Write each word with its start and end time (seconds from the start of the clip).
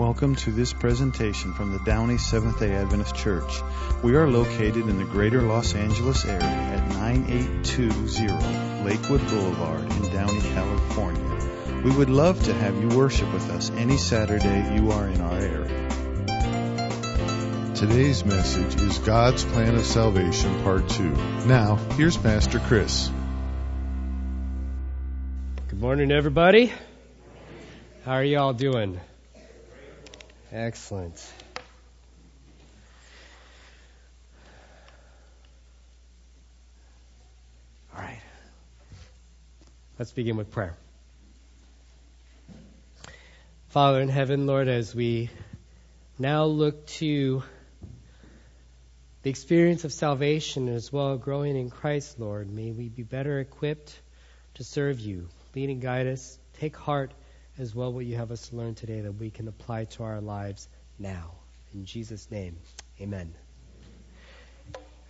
Welcome 0.00 0.34
to 0.36 0.50
this 0.50 0.72
presentation 0.72 1.52
from 1.52 1.72
the 1.72 1.78
Downey 1.80 2.16
Seventh 2.16 2.58
day 2.58 2.72
Adventist 2.72 3.14
Church. 3.14 3.60
We 4.02 4.16
are 4.16 4.26
located 4.26 4.88
in 4.88 4.96
the 4.96 5.04
greater 5.04 5.42
Los 5.42 5.74
Angeles 5.74 6.24
area 6.24 6.40
at 6.40 6.88
9820 6.88 8.82
Lakewood 8.82 9.20
Boulevard 9.28 9.82
in 9.82 10.10
Downey, 10.10 10.40
California. 10.40 11.82
We 11.84 11.90
would 11.94 12.08
love 12.08 12.42
to 12.44 12.54
have 12.54 12.80
you 12.80 12.88
worship 12.96 13.30
with 13.34 13.50
us 13.50 13.70
any 13.72 13.98
Saturday 13.98 14.74
you 14.74 14.90
are 14.90 15.06
in 15.06 15.20
our 15.20 15.38
area. 15.38 15.88
Today's 17.74 18.24
message 18.24 18.80
is 18.80 18.96
God's 19.00 19.44
Plan 19.44 19.74
of 19.74 19.84
Salvation, 19.84 20.62
Part 20.62 20.88
2. 20.88 21.10
Now, 21.44 21.76
here's 21.98 22.16
Pastor 22.16 22.58
Chris. 22.58 23.10
Good 25.68 25.78
morning, 25.78 26.10
everybody. 26.10 26.72
How 28.06 28.12
are 28.12 28.24
you 28.24 28.38
all 28.38 28.54
doing? 28.54 28.98
Excellent. 30.52 31.24
All 37.94 38.02
right. 38.02 38.20
Let's 39.96 40.10
begin 40.10 40.36
with 40.36 40.50
prayer. 40.50 40.74
Father 43.68 44.00
in 44.00 44.08
heaven, 44.08 44.48
Lord, 44.48 44.66
as 44.66 44.92
we 44.92 45.30
now 46.18 46.46
look 46.46 46.84
to 46.86 47.44
the 49.22 49.30
experience 49.30 49.84
of 49.84 49.92
salvation 49.92 50.68
as 50.68 50.92
well 50.92 51.16
growing 51.16 51.54
in 51.54 51.70
Christ, 51.70 52.18
Lord, 52.18 52.50
may 52.50 52.72
we 52.72 52.88
be 52.88 53.04
better 53.04 53.38
equipped 53.38 53.96
to 54.54 54.64
serve 54.64 54.98
you. 54.98 55.28
Lead 55.54 55.70
and 55.70 55.80
guide 55.80 56.08
us. 56.08 56.36
Take 56.54 56.76
heart 56.76 57.12
as 57.60 57.74
well 57.74 57.92
what 57.92 58.06
you 58.06 58.16
have 58.16 58.30
us 58.30 58.50
learn 58.54 58.74
today 58.74 59.02
that 59.02 59.12
we 59.12 59.28
can 59.28 59.46
apply 59.46 59.84
to 59.84 60.02
our 60.02 60.22
lives 60.22 60.66
now. 60.98 61.32
In 61.74 61.84
Jesus' 61.84 62.26
name, 62.30 62.56
amen. 62.98 63.34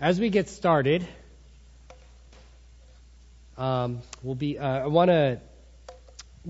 As 0.01 0.19
we 0.19 0.31
get 0.31 0.49
started, 0.49 1.07
um, 3.57 4.01
we'll 4.25 4.35
be. 4.35 4.59
Uh, 4.59 4.67
I 4.67 4.87
want 4.89 5.11
to 5.11 5.41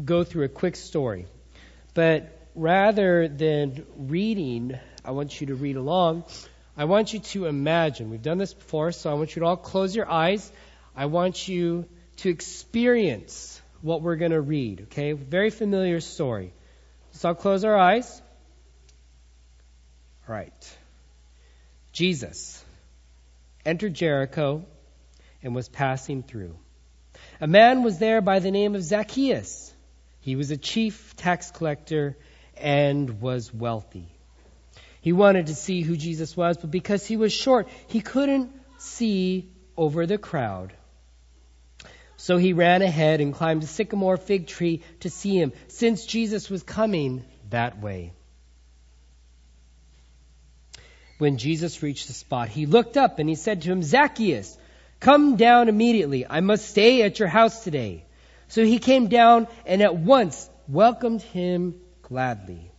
go 0.03 0.25
through 0.25 0.45
a 0.45 0.49
quick 0.49 0.77
story, 0.77 1.27
but 1.93 2.35
rather 2.55 3.29
than 3.29 3.85
reading, 3.99 4.79
I 5.05 5.11
want 5.11 5.39
you 5.39 5.49
to 5.49 5.55
read 5.55 5.77
along. 5.77 6.25
I 6.79 6.85
want 6.85 7.13
you 7.13 7.19
to 7.19 7.45
imagine. 7.45 8.09
We've 8.09 8.23
done 8.23 8.39
this 8.39 8.55
before, 8.55 8.93
so 8.93 9.11
I 9.11 9.15
want 9.15 9.37
you 9.37 9.41
to 9.41 9.47
all 9.47 9.57
close 9.59 9.95
your 9.95 10.11
eyes. 10.11 10.51
I 10.97 11.07
want 11.07 11.47
you 11.47 11.85
to 12.19 12.31
experience 12.31 13.60
what 13.83 14.03
we're 14.03 14.17
going 14.17 14.33
to 14.33 14.41
read, 14.41 14.83
okay? 14.83 15.13
Very 15.13 15.51
familiar 15.51 16.01
story. 16.01 16.53
So 17.13 17.29
I'll 17.29 17.35
close 17.35 17.65
our 17.65 17.77
eyes. 17.77 18.23
All 20.29 20.35
right. 20.35 20.77
Jesus 21.93 22.65
entered 23.65 23.95
Jericho 23.95 24.65
and 25.43 25.55
was 25.55 25.69
passing 25.69 26.23
through. 26.23 26.57
A 27.41 27.47
man 27.47 27.83
was 27.83 27.99
there 27.99 28.21
by 28.21 28.39
the 28.39 28.51
name 28.51 28.75
of 28.75 28.83
Zacchaeus. 28.83 29.73
He 30.21 30.37
was 30.37 30.51
a 30.51 30.57
chief 30.57 31.17
tax 31.17 31.51
collector 31.51 32.17
and 32.57 33.21
was 33.21 33.53
wealthy. 33.53 34.07
He 35.01 35.13
wanted 35.13 35.47
to 35.47 35.55
see 35.55 35.81
who 35.81 35.97
Jesus 35.97 36.37
was, 36.37 36.59
but 36.59 36.71
because 36.71 37.07
he 37.07 37.17
was 37.17 37.33
short, 37.33 37.69
he 37.87 38.01
couldn't 38.01 38.53
see 38.79 39.51
over 39.77 40.07
the 40.07 40.19
crowd. 40.19 40.75
So 42.21 42.37
he 42.37 42.53
ran 42.53 42.83
ahead 42.83 43.23
and 43.23 43.33
climbed 43.33 43.63
a 43.63 43.67
sycamore 43.67 44.19
fig 44.19 44.47
tree 44.47 44.83
to 45.01 45.09
see 45.09 45.41
him, 45.41 45.55
since 45.69 46.05
Jesus 46.05 46.51
was 46.51 46.63
coming 46.63 47.25
that 47.49 47.81
way. 47.81 48.13
When 51.17 51.39
Jesus 51.39 51.83
reached 51.83 52.09
the 52.09 52.13
spot, 52.13 52.51
he 52.51 52.67
looked 52.67 52.99
up 52.99 53.21
and 53.21 53.27
he 53.27 53.37
said 53.37 53.63
to 53.63 53.73
him, 53.73 53.83
Zacchaeus, 53.83 54.59
come 55.01 55.37
down 55.37 55.71
immediately. 55.71 56.27
I 56.29 56.41
must 56.41 56.69
stay 56.69 57.01
at 57.05 57.19
your 57.19 57.29
house 57.29 57.65
today. 57.65 58.05
So 58.49 58.67
he 58.67 58.81
came 58.81 59.09
down 59.09 59.49
and 59.65 59.81
at 59.81 59.97
once 59.97 60.51
welcomed 60.69 61.23
him 61.23 61.81
gladly. 62.03 62.71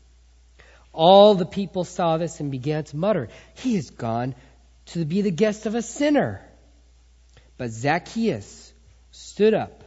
All 0.93 1.33
the 1.33 1.47
people 1.47 1.83
saw 1.83 2.17
this 2.17 2.39
and 2.41 2.51
began 2.51 2.83
to 2.83 2.95
mutter, 2.95 3.29
He 3.55 3.75
is 3.75 3.89
gone 3.89 4.35
to 4.93 5.03
be 5.03 5.23
the 5.23 5.31
guest 5.31 5.65
of 5.65 5.73
a 5.73 5.81
sinner. 5.81 6.47
But 7.57 7.71
Zacchaeus 7.71 8.70
stood 9.21 9.53
up, 9.53 9.83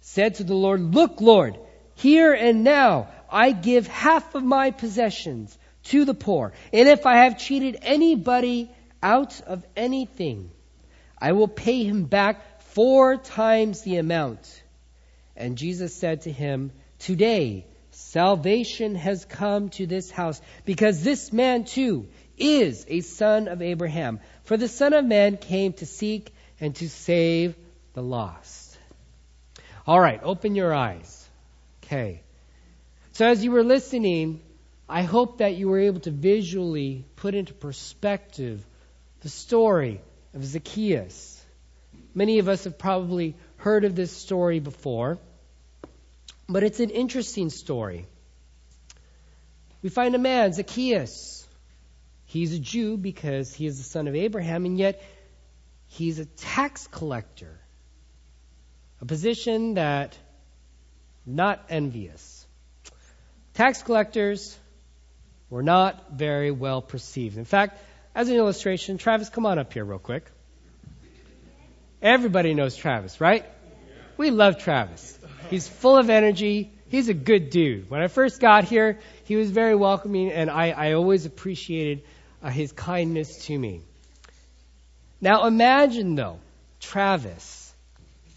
said 0.00 0.36
to 0.36 0.44
the 0.44 0.54
Lord, 0.54 0.94
Look, 0.94 1.20
Lord, 1.20 1.58
here 1.96 2.32
and 2.32 2.64
now 2.64 3.08
I 3.30 3.52
give 3.52 3.86
half 3.86 4.34
of 4.34 4.44
my 4.44 4.70
possessions 4.70 5.56
to 5.84 6.04
the 6.04 6.14
poor. 6.14 6.52
And 6.72 6.88
if 6.88 7.06
I 7.06 7.24
have 7.24 7.38
cheated 7.38 7.78
anybody 7.82 8.70
out 9.02 9.40
of 9.42 9.64
anything, 9.76 10.50
I 11.18 11.32
will 11.32 11.48
pay 11.48 11.84
him 11.84 12.04
back 12.04 12.62
four 12.62 13.16
times 13.16 13.82
the 13.82 13.96
amount. 13.96 14.62
And 15.36 15.58
Jesus 15.58 15.94
said 15.94 16.22
to 16.22 16.32
him, 16.32 16.72
Today 16.98 17.66
salvation 17.90 18.94
has 18.94 19.24
come 19.24 19.70
to 19.70 19.86
this 19.86 20.10
house, 20.10 20.40
because 20.64 21.02
this 21.02 21.32
man 21.32 21.64
too 21.64 22.08
is 22.38 22.84
a 22.88 23.00
son 23.00 23.48
of 23.48 23.62
Abraham. 23.62 24.20
For 24.44 24.56
the 24.56 24.68
Son 24.68 24.92
of 24.92 25.04
Man 25.04 25.36
came 25.36 25.72
to 25.74 25.86
seek 25.86 26.32
and 26.60 26.74
to 26.76 26.88
save 26.88 27.56
the 27.96 28.02
lost. 28.02 28.76
All 29.86 29.98
right, 29.98 30.20
open 30.22 30.54
your 30.54 30.72
eyes. 30.74 31.26
Okay. 31.82 32.20
So 33.12 33.26
as 33.26 33.42
you 33.42 33.50
were 33.52 33.64
listening, 33.64 34.42
I 34.86 35.00
hope 35.00 35.38
that 35.38 35.54
you 35.54 35.70
were 35.70 35.80
able 35.80 36.00
to 36.00 36.10
visually 36.10 37.06
put 37.16 37.34
into 37.34 37.54
perspective 37.54 38.62
the 39.20 39.30
story 39.30 40.02
of 40.34 40.44
Zacchaeus. 40.44 41.42
Many 42.14 42.38
of 42.38 42.50
us 42.50 42.64
have 42.64 42.76
probably 42.76 43.34
heard 43.56 43.84
of 43.84 43.96
this 43.96 44.12
story 44.12 44.60
before, 44.60 45.18
but 46.46 46.64
it's 46.64 46.80
an 46.80 46.90
interesting 46.90 47.48
story. 47.48 48.04
We 49.80 49.88
find 49.88 50.14
a 50.14 50.18
man, 50.18 50.52
Zacchaeus. 50.52 51.48
He's 52.26 52.52
a 52.52 52.58
Jew 52.58 52.98
because 52.98 53.54
he 53.54 53.64
is 53.64 53.78
the 53.78 53.84
son 53.84 54.06
of 54.06 54.14
Abraham, 54.14 54.66
and 54.66 54.76
yet 54.76 55.02
he's 55.86 56.18
a 56.18 56.26
tax 56.26 56.86
collector 56.88 57.58
a 59.00 59.04
position 59.04 59.74
that 59.74 60.16
not 61.24 61.64
envious. 61.68 62.46
Tax 63.54 63.82
collectors 63.82 64.56
were 65.50 65.62
not 65.62 66.12
very 66.12 66.50
well 66.50 66.82
perceived. 66.82 67.36
In 67.36 67.44
fact, 67.44 67.78
as 68.14 68.28
an 68.28 68.36
illustration, 68.36 68.98
Travis, 68.98 69.28
come 69.28 69.46
on 69.46 69.58
up 69.58 69.72
here 69.72 69.84
real 69.84 69.98
quick. 69.98 70.30
Everybody 72.00 72.54
knows 72.54 72.76
Travis, 72.76 73.20
right? 73.20 73.44
We 74.16 74.30
love 74.30 74.58
Travis. 74.58 75.18
He's 75.50 75.68
full 75.68 75.96
of 75.96 76.10
energy. 76.10 76.72
He's 76.88 77.08
a 77.08 77.14
good 77.14 77.50
dude. 77.50 77.90
When 77.90 78.00
I 78.00 78.08
first 78.08 78.40
got 78.40 78.64
here, 78.64 78.98
he 79.24 79.36
was 79.36 79.50
very 79.50 79.74
welcoming, 79.74 80.30
and 80.30 80.50
I, 80.50 80.70
I 80.70 80.92
always 80.92 81.26
appreciated 81.26 82.04
uh, 82.42 82.50
his 82.50 82.72
kindness 82.72 83.46
to 83.46 83.58
me. 83.58 83.82
Now 85.20 85.46
imagine, 85.46 86.14
though, 86.14 86.38
Travis 86.80 87.65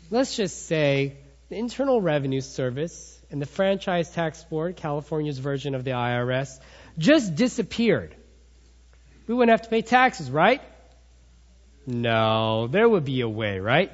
let's 0.10 0.36
just 0.36 0.68
say 0.68 1.18
the 1.50 1.58
Internal 1.58 2.02
Revenue 2.02 2.42
Service 2.42 3.20
and 3.32 3.42
the 3.42 3.46
Franchise 3.46 4.10
Tax 4.12 4.44
Board, 4.44 4.76
California's 4.76 5.40
version 5.40 5.76
of 5.76 5.84
the 5.84 5.92
IRS, 5.92 6.60
just 6.98 7.36
disappeared. 7.36 8.16
We 9.28 9.36
wouldn't 9.36 9.52
have 9.52 9.64
to 9.64 9.70
pay 9.70 9.82
taxes, 9.82 10.32
right? 10.32 10.62
No, 11.86 12.68
there 12.68 12.88
would 12.88 13.06
be 13.06 13.22
a 13.22 13.30
way, 13.30 13.60
right? 13.60 13.92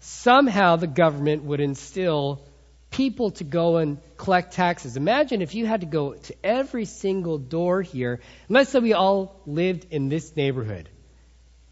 Somehow 0.00 0.76
the 0.76 0.86
government 0.86 1.44
would 1.44 1.60
instill 1.60 2.42
people 2.90 3.30
to 3.32 3.44
go 3.44 3.78
and 3.78 3.98
collect 4.16 4.54
taxes. 4.54 4.96
Imagine 4.96 5.42
if 5.42 5.54
you 5.54 5.66
had 5.66 5.80
to 5.80 5.86
go 5.86 6.14
to 6.14 6.34
every 6.44 6.84
single 6.84 7.38
door 7.38 7.82
here. 7.82 8.20
Let's 8.48 8.70
say 8.70 8.80
we 8.80 8.92
all 8.92 9.40
lived 9.46 9.86
in 9.90 10.08
this 10.08 10.36
neighborhood. 10.36 10.88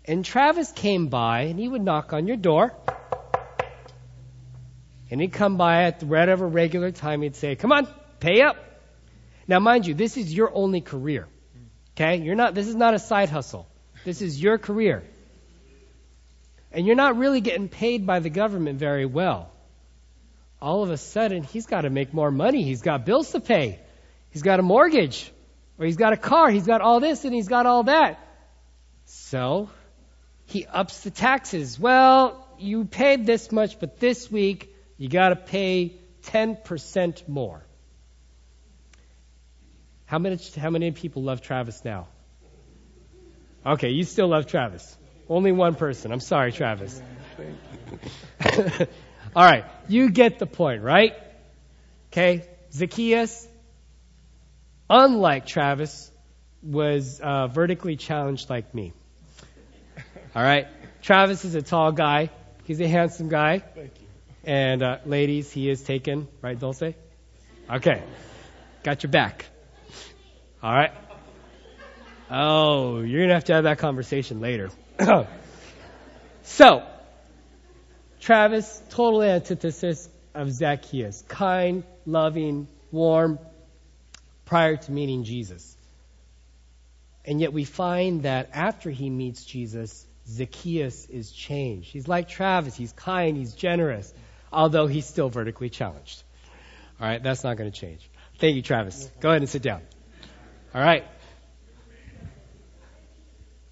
And 0.04 0.24
Travis 0.24 0.72
came 0.72 1.08
by 1.08 1.42
and 1.42 1.58
he 1.58 1.68
would 1.68 1.82
knock 1.82 2.12
on 2.12 2.26
your 2.26 2.36
door 2.36 2.72
and 5.10 5.20
he'd 5.20 5.32
come 5.32 5.56
by 5.56 5.84
at 5.84 6.00
the 6.00 6.06
whatever 6.06 6.46
regular 6.46 6.90
time. 6.92 7.22
He'd 7.22 7.36
say, 7.36 7.56
"Come 7.56 7.72
on, 7.72 7.88
pay 8.20 8.42
up." 8.42 8.56
Now, 9.48 9.58
mind 9.58 9.86
you, 9.86 9.94
this 9.94 10.16
is 10.16 10.32
your 10.32 10.54
only 10.54 10.80
career. 10.80 11.26
Okay, 11.96 12.18
you're 12.18 12.36
not. 12.36 12.54
This 12.54 12.68
is 12.68 12.74
not 12.74 12.94
a 12.94 12.98
side 12.98 13.28
hustle. 13.28 13.66
This 14.04 14.22
is 14.22 14.40
your 14.40 14.58
career, 14.58 15.02
and 16.72 16.86
you're 16.86 16.96
not 16.96 17.18
really 17.18 17.40
getting 17.40 17.68
paid 17.68 18.06
by 18.06 18.20
the 18.20 18.30
government 18.30 18.78
very 18.78 19.06
well. 19.06 19.50
All 20.62 20.82
of 20.82 20.90
a 20.90 20.96
sudden, 20.96 21.42
he's 21.42 21.66
got 21.66 21.82
to 21.82 21.90
make 21.90 22.14
more 22.14 22.30
money. 22.30 22.62
He's 22.62 22.82
got 22.82 23.04
bills 23.04 23.32
to 23.32 23.40
pay. 23.40 23.80
He's 24.30 24.42
got 24.42 24.60
a 24.60 24.62
mortgage, 24.62 25.32
or 25.78 25.86
he's 25.86 25.96
got 25.96 26.12
a 26.12 26.16
car. 26.16 26.50
He's 26.50 26.66
got 26.66 26.80
all 26.80 27.00
this, 27.00 27.24
and 27.24 27.34
he's 27.34 27.48
got 27.48 27.66
all 27.66 27.84
that. 27.84 28.18
So 29.06 29.68
he 30.46 30.66
ups 30.66 31.00
the 31.00 31.10
taxes. 31.10 31.78
Well, 31.78 32.46
you 32.58 32.84
paid 32.84 33.26
this 33.26 33.50
much, 33.50 33.80
but 33.80 33.98
this 33.98 34.30
week 34.30 34.69
you 35.00 35.08
got 35.08 35.30
to 35.30 35.36
pay 35.36 35.96
10% 36.24 37.26
more. 37.26 37.64
How 40.04 40.18
many, 40.18 40.38
how 40.58 40.68
many 40.68 40.90
people 40.90 41.22
love 41.22 41.40
Travis 41.40 41.82
now? 41.86 42.08
Okay, 43.64 43.88
you 43.88 44.04
still 44.04 44.28
love 44.28 44.46
Travis. 44.46 44.94
Only 45.26 45.52
one 45.52 45.74
person. 45.74 46.12
I'm 46.12 46.20
sorry, 46.20 46.52
Travis. 46.52 47.00
All 49.34 49.42
right, 49.42 49.64
you 49.88 50.10
get 50.10 50.38
the 50.38 50.44
point, 50.44 50.82
right? 50.82 51.14
Okay, 52.12 52.46
Zacchaeus, 52.70 53.48
unlike 54.90 55.46
Travis, 55.46 56.10
was 56.62 57.20
uh, 57.22 57.46
vertically 57.46 57.96
challenged 57.96 58.50
like 58.50 58.74
me. 58.74 58.92
All 60.36 60.42
right, 60.42 60.66
Travis 61.00 61.46
is 61.46 61.54
a 61.54 61.62
tall 61.62 61.92
guy. 61.92 62.28
He's 62.64 62.82
a 62.82 62.88
handsome 62.88 63.30
guy. 63.30 63.62
And 64.44 64.82
uh, 64.82 64.98
ladies, 65.04 65.52
he 65.52 65.68
is 65.68 65.82
taken, 65.82 66.28
right, 66.40 66.58
Dulce? 66.58 66.94
Okay, 67.70 68.02
got 68.82 69.02
your 69.02 69.10
back. 69.10 69.46
All 70.62 70.72
right. 70.72 70.92
Oh, 72.30 73.00
you're 73.00 73.22
gonna 73.22 73.34
have 73.34 73.44
to 73.44 73.54
have 73.54 73.64
that 73.64 73.78
conversation 73.78 74.40
later. 74.40 74.70
so, 76.42 76.86
Travis, 78.20 78.82
total 78.90 79.22
antithesis 79.22 80.08
of 80.34 80.52
Zacchaeus. 80.52 81.24
Kind, 81.28 81.84
loving, 82.06 82.68
warm, 82.92 83.38
prior 84.44 84.76
to 84.76 84.92
meeting 84.92 85.24
Jesus. 85.24 85.76
And 87.24 87.40
yet 87.40 87.52
we 87.52 87.64
find 87.64 88.22
that 88.22 88.50
after 88.52 88.90
he 88.90 89.10
meets 89.10 89.44
Jesus, 89.44 90.06
Zacchaeus 90.26 91.06
is 91.06 91.30
changed. 91.32 91.90
He's 91.90 92.08
like 92.08 92.28
Travis. 92.28 92.76
He's 92.76 92.92
kind. 92.92 93.36
He's 93.36 93.54
generous, 93.54 94.12
although 94.52 94.86
he's 94.86 95.06
still 95.06 95.28
vertically 95.28 95.70
challenged. 95.70 96.22
All 97.00 97.06
right, 97.06 97.22
that's 97.22 97.44
not 97.44 97.56
going 97.56 97.70
to 97.70 97.78
change. 97.78 98.08
Thank 98.38 98.56
you, 98.56 98.62
Travis. 98.62 99.10
Go 99.20 99.30
ahead 99.30 99.42
and 99.42 99.48
sit 99.48 99.62
down. 99.62 99.82
All 100.74 100.82
right. 100.82 101.04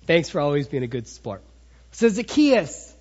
Thanks 0.07 0.31
for 0.31 0.41
always 0.41 0.69
being 0.69 0.83
a 0.83 0.89
good 0.89 1.07
sport. 1.07 1.43
So 1.93 2.09
Zacchaeus, 2.09 2.95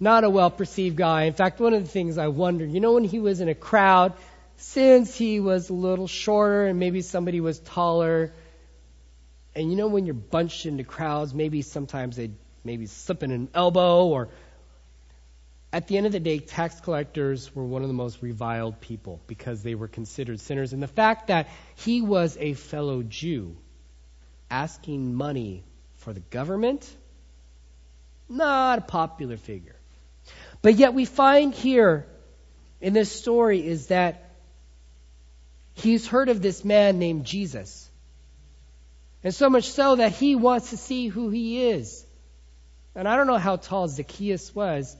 not 0.00 0.24
a 0.24 0.30
well 0.30 0.50
perceived 0.50 0.96
guy. 0.96 1.24
In 1.24 1.34
fact, 1.34 1.60
one 1.60 1.74
of 1.74 1.82
the 1.82 1.88
things 1.88 2.18
I 2.18 2.28
wondered, 2.28 2.70
you 2.70 2.80
know, 2.80 2.94
when 2.94 3.04
he 3.04 3.18
was 3.18 3.40
in 3.40 3.48
a 3.48 3.54
crowd, 3.54 4.14
since 4.56 5.14
he 5.14 5.40
was 5.40 5.70
a 5.70 5.74
little 5.74 6.06
shorter 6.06 6.66
and 6.66 6.78
maybe 6.78 7.02
somebody 7.02 7.40
was 7.40 7.58
taller, 7.58 8.32
and 9.54 9.70
you 9.70 9.76
know, 9.76 9.88
when 9.88 10.06
you're 10.06 10.14
bunched 10.14 10.66
into 10.66 10.84
crowds, 10.84 11.34
maybe 11.34 11.62
sometimes 11.62 12.16
they 12.16 12.30
maybe 12.64 12.86
slip 12.86 13.22
in 13.22 13.30
an 13.30 13.48
elbow 13.54 14.06
or 14.06 14.28
at 15.72 15.86
the 15.86 15.98
end 15.98 16.06
of 16.06 16.12
the 16.12 16.20
day, 16.20 16.38
tax 16.38 16.80
collectors 16.80 17.54
were 17.54 17.64
one 17.64 17.82
of 17.82 17.88
the 17.88 17.94
most 17.94 18.22
reviled 18.22 18.80
people 18.80 19.20
because 19.26 19.62
they 19.62 19.74
were 19.74 19.88
considered 19.88 20.40
sinners. 20.40 20.72
And 20.72 20.82
the 20.82 20.88
fact 20.88 21.26
that 21.26 21.48
he 21.76 22.00
was 22.00 22.36
a 22.40 22.54
fellow 22.54 23.02
Jew 23.02 23.56
asking 24.50 25.14
money 25.14 25.64
for 25.96 26.14
the 26.14 26.20
government, 26.20 26.90
not 28.28 28.78
a 28.78 28.82
popular 28.82 29.36
figure. 29.36 29.76
But 30.62 30.76
yet 30.76 30.94
we 30.94 31.04
find 31.04 31.52
here 31.52 32.06
in 32.80 32.94
this 32.94 33.12
story 33.12 33.66
is 33.66 33.88
that 33.88 34.30
he's 35.74 36.06
heard 36.06 36.30
of 36.30 36.40
this 36.40 36.64
man 36.64 36.98
named 36.98 37.26
Jesus. 37.26 37.88
And 39.22 39.34
so 39.34 39.50
much 39.50 39.70
so 39.70 39.96
that 39.96 40.12
he 40.12 40.34
wants 40.34 40.70
to 40.70 40.76
see 40.76 41.08
who 41.08 41.28
he 41.28 41.68
is. 41.68 42.06
And 42.94 43.06
I 43.06 43.16
don't 43.16 43.26
know 43.26 43.36
how 43.36 43.56
tall 43.56 43.86
Zacchaeus 43.88 44.54
was, 44.54 44.96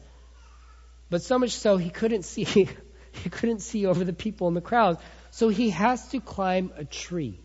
but 1.11 1.23
so 1.23 1.39
much 1.39 1.53
so 1.53 1.77
he 1.77 1.91
couldn't 1.91 2.25
see 2.25 2.45
he 3.13 3.31
couldn't 3.31 3.61
see 3.61 3.87
over 3.87 4.05
the 4.05 4.13
people 4.13 4.49
in 4.49 4.55
the 4.55 4.61
crowd. 4.61 4.99
So 5.31 5.49
he 5.49 5.71
has 5.71 6.09
to 6.09 6.21
climb 6.21 6.73
a 6.77 6.85
tree. 6.85 7.39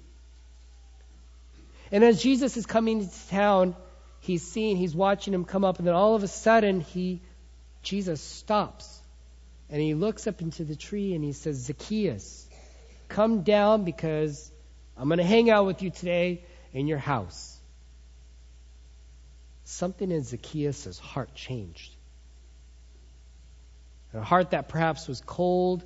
And 1.91 2.03
as 2.03 2.21
Jesus 2.21 2.57
is 2.57 2.65
coming 2.65 3.01
into 3.01 3.27
town, 3.29 3.75
he's 4.19 4.41
seeing, 4.41 4.77
he's 4.77 4.95
watching 4.95 5.33
him 5.33 5.45
come 5.45 5.63
up, 5.63 5.77
and 5.77 5.87
then 5.87 5.93
all 5.93 6.15
of 6.15 6.23
a 6.23 6.27
sudden 6.27 6.81
he 6.81 7.21
Jesus 7.83 8.21
stops. 8.21 9.01
And 9.69 9.81
he 9.81 9.93
looks 9.93 10.27
up 10.27 10.41
into 10.41 10.63
the 10.63 10.75
tree 10.75 11.13
and 11.13 11.23
he 11.23 11.33
says, 11.33 11.57
Zacchaeus, 11.57 12.47
come 13.07 13.43
down 13.43 13.83
because 13.83 14.51
I'm 14.97 15.07
going 15.07 15.17
to 15.17 15.23
hang 15.23 15.49
out 15.49 15.65
with 15.65 15.81
you 15.81 15.89
today 15.89 16.43
in 16.73 16.87
your 16.87 16.97
house. 16.97 17.59
Something 19.63 20.11
in 20.11 20.23
Zacchaeus' 20.23 20.99
heart 20.99 21.33
changed. 21.35 21.92
A 24.13 24.21
heart 24.21 24.51
that 24.51 24.69
perhaps 24.69 25.07
was 25.07 25.21
cold, 25.21 25.83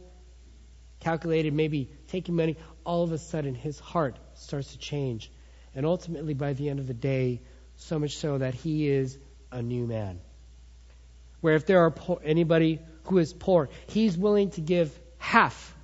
calculated, 0.99 1.53
maybe 1.53 1.89
taking 2.07 2.35
money, 2.35 2.57
all 2.85 3.03
of 3.03 3.11
a 3.11 3.17
sudden 3.17 3.55
his 3.55 3.79
heart 3.79 4.17
starts 4.35 4.73
to 4.73 4.77
change. 4.77 5.31
And 5.73 5.85
ultimately, 5.85 6.33
by 6.33 6.53
the 6.53 6.69
end 6.69 6.79
of 6.79 6.87
the 6.87 6.93
day, 6.93 7.41
so 7.77 7.99
much 7.99 8.17
so 8.17 8.39
that 8.39 8.53
he 8.53 8.89
is 8.89 9.17
a 9.51 9.61
new 9.61 9.85
man. 9.85 10.19
Where 11.41 11.55
if 11.55 11.65
there 11.65 11.85
are 11.85 11.91
poor, 11.91 12.19
anybody 12.23 12.79
who 13.03 13.19
is 13.19 13.31
poor, 13.31 13.69
he's 13.87 14.17
willing 14.17 14.49
to 14.51 14.61
give 14.61 14.97
half, 15.19 15.75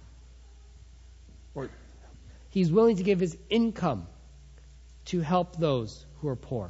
or 1.54 1.70
he's 2.50 2.72
willing 2.72 2.98
to 2.98 3.04
give 3.04 3.20
his 3.20 3.38
income 3.50 4.08
to 5.06 5.22
help 5.22 5.58
those 5.58 6.06
who 6.20 6.28
are 6.28 6.36
poor. 6.36 6.70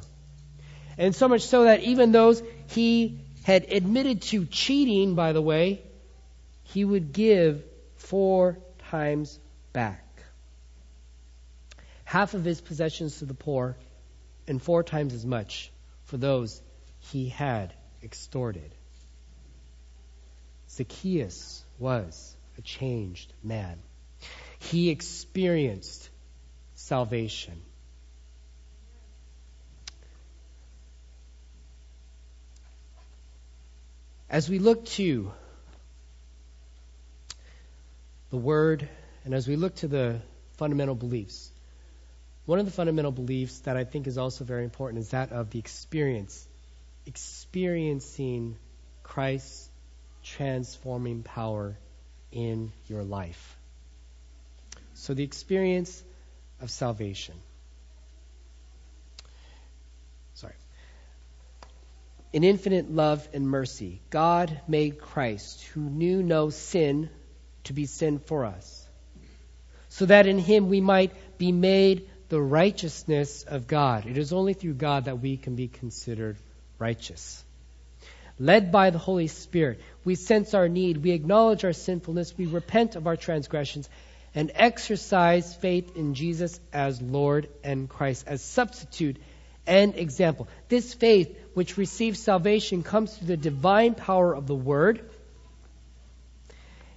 And 0.98 1.14
so 1.14 1.26
much 1.28 1.42
so 1.42 1.64
that 1.64 1.82
even 1.82 2.12
those 2.12 2.42
he 2.68 3.23
had 3.44 3.70
admitted 3.70 4.22
to 4.22 4.46
cheating, 4.46 5.14
by 5.14 5.32
the 5.32 5.42
way, 5.42 5.82
he 6.62 6.84
would 6.84 7.12
give 7.12 7.62
four 7.96 8.58
times 8.90 9.38
back. 9.74 10.02
Half 12.04 12.32
of 12.32 12.42
his 12.44 12.62
possessions 12.62 13.18
to 13.18 13.26
the 13.26 13.34
poor, 13.34 13.76
and 14.48 14.62
four 14.62 14.82
times 14.82 15.12
as 15.12 15.26
much 15.26 15.70
for 16.04 16.16
those 16.16 16.62
he 17.00 17.28
had 17.28 17.74
extorted. 18.02 18.74
Zacchaeus 20.70 21.62
was 21.78 22.34
a 22.56 22.62
changed 22.62 23.30
man. 23.42 23.78
He 24.58 24.88
experienced 24.88 26.08
salvation. 26.76 27.60
As 34.34 34.50
we 34.50 34.58
look 34.58 34.84
to 34.86 35.30
the 38.30 38.36
Word 38.36 38.88
and 39.24 39.32
as 39.32 39.46
we 39.46 39.54
look 39.54 39.76
to 39.76 39.86
the 39.86 40.22
fundamental 40.56 40.96
beliefs, 40.96 41.52
one 42.44 42.58
of 42.58 42.64
the 42.64 42.72
fundamental 42.72 43.12
beliefs 43.12 43.60
that 43.60 43.76
I 43.76 43.84
think 43.84 44.08
is 44.08 44.18
also 44.18 44.42
very 44.42 44.64
important 44.64 45.02
is 45.02 45.10
that 45.10 45.30
of 45.30 45.50
the 45.50 45.60
experience, 45.60 46.48
experiencing 47.06 48.56
Christ's 49.04 49.70
transforming 50.24 51.22
power 51.22 51.78
in 52.32 52.72
your 52.88 53.04
life. 53.04 53.56
So, 54.94 55.14
the 55.14 55.22
experience 55.22 56.02
of 56.60 56.72
salvation. 56.72 57.36
In 62.34 62.42
infinite 62.42 62.90
love 62.90 63.28
and 63.32 63.48
mercy, 63.48 64.00
God 64.10 64.60
made 64.66 65.00
Christ, 65.00 65.62
who 65.66 65.82
knew 65.82 66.20
no 66.20 66.50
sin, 66.50 67.08
to 67.62 67.72
be 67.72 67.86
sin 67.86 68.18
for 68.18 68.44
us, 68.44 68.84
so 69.88 70.06
that 70.06 70.26
in 70.26 70.40
him 70.40 70.68
we 70.68 70.80
might 70.80 71.12
be 71.38 71.52
made 71.52 72.10
the 72.30 72.40
righteousness 72.40 73.44
of 73.44 73.68
God. 73.68 74.06
It 74.06 74.18
is 74.18 74.32
only 74.32 74.52
through 74.52 74.74
God 74.74 75.04
that 75.04 75.20
we 75.20 75.36
can 75.36 75.54
be 75.54 75.68
considered 75.68 76.36
righteous. 76.80 77.44
Led 78.40 78.72
by 78.72 78.90
the 78.90 78.98
Holy 78.98 79.28
Spirit, 79.28 79.80
we 80.04 80.16
sense 80.16 80.54
our 80.54 80.68
need, 80.68 81.04
we 81.04 81.12
acknowledge 81.12 81.64
our 81.64 81.72
sinfulness, 81.72 82.36
we 82.36 82.46
repent 82.46 82.96
of 82.96 83.06
our 83.06 83.16
transgressions, 83.16 83.88
and 84.34 84.50
exercise 84.56 85.54
faith 85.54 85.96
in 85.96 86.14
Jesus 86.14 86.58
as 86.72 87.00
Lord 87.00 87.48
and 87.62 87.88
Christ, 87.88 88.24
as 88.26 88.42
substitute 88.42 89.18
and 89.68 89.96
example. 89.96 90.48
This 90.68 90.92
faith 90.94 91.38
which 91.54 91.76
receives 91.76 92.20
salvation 92.20 92.82
comes 92.82 93.16
through 93.16 93.28
the 93.28 93.36
divine 93.36 93.94
power 93.94 94.34
of 94.34 94.46
the 94.46 94.54
Word 94.54 95.08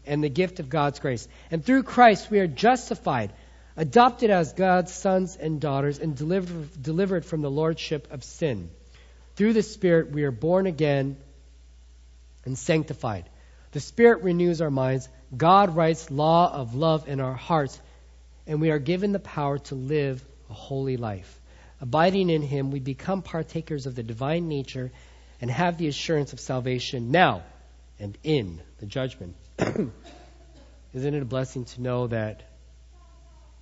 and 0.06 0.24
the 0.24 0.30
gift 0.30 0.60
of 0.60 0.70
God's 0.70 1.00
grace. 1.00 1.28
And 1.52 1.64
through 1.64 1.84
Christ 1.84 2.30
we 2.30 2.40
are 2.40 2.48
justified, 2.48 3.34
adopted 3.76 4.30
as 4.30 4.54
God's 4.54 4.94
sons 4.94 5.36
and 5.36 5.62
daughters, 5.62 6.00
and 6.00 6.16
delivered, 6.16 7.26
from 7.26 7.42
the 7.42 7.52
lordship 7.52 8.12
of 8.12 8.24
sin. 8.24 8.70
Through 9.36 9.54
the 9.54 9.64
Spirit 9.64 10.12
we 10.12 10.24
are 10.24 10.32
born 10.32 10.66
again 10.66 11.18
and 12.46 12.58
sanctified. 12.58 13.30
The 13.74 13.80
Spirit 13.80 14.24
renews 14.24 14.62
our 14.62 14.72
minds. 14.72 15.10
God 15.36 15.76
writes 15.76 16.10
law 16.10 16.52
of 16.52 16.74
love 16.74 17.08
in 17.08 17.20
our 17.20 17.34
hearts, 17.34 17.80
and 18.48 18.62
we 18.62 18.72
are 18.72 18.80
given 18.80 19.12
the 19.12 19.20
power 19.20 19.60
to 19.60 19.76
live 19.76 20.26
a 20.50 20.54
holy 20.54 20.96
life. 20.96 21.37
Abiding 21.80 22.30
in 22.30 22.42
him, 22.42 22.72
we 22.72 22.80
become 22.80 23.22
partakers 23.22 23.86
of 23.86 23.96
the 23.96 24.04
divine 24.04 24.48
nature 24.48 24.92
and 25.42 25.52
have 25.52 25.78
the 25.78 25.88
assurance 25.88 26.34
of 26.34 26.40
salvation 26.40 27.12
now 27.12 27.44
and 28.00 28.18
in 28.24 28.62
the 28.80 28.86
judgment. 28.86 29.36
Isn't 29.60 31.14
it 31.14 31.22
a 31.22 31.26
blessing 31.26 31.66
to 31.66 31.82
know 31.82 32.08
that 32.08 32.44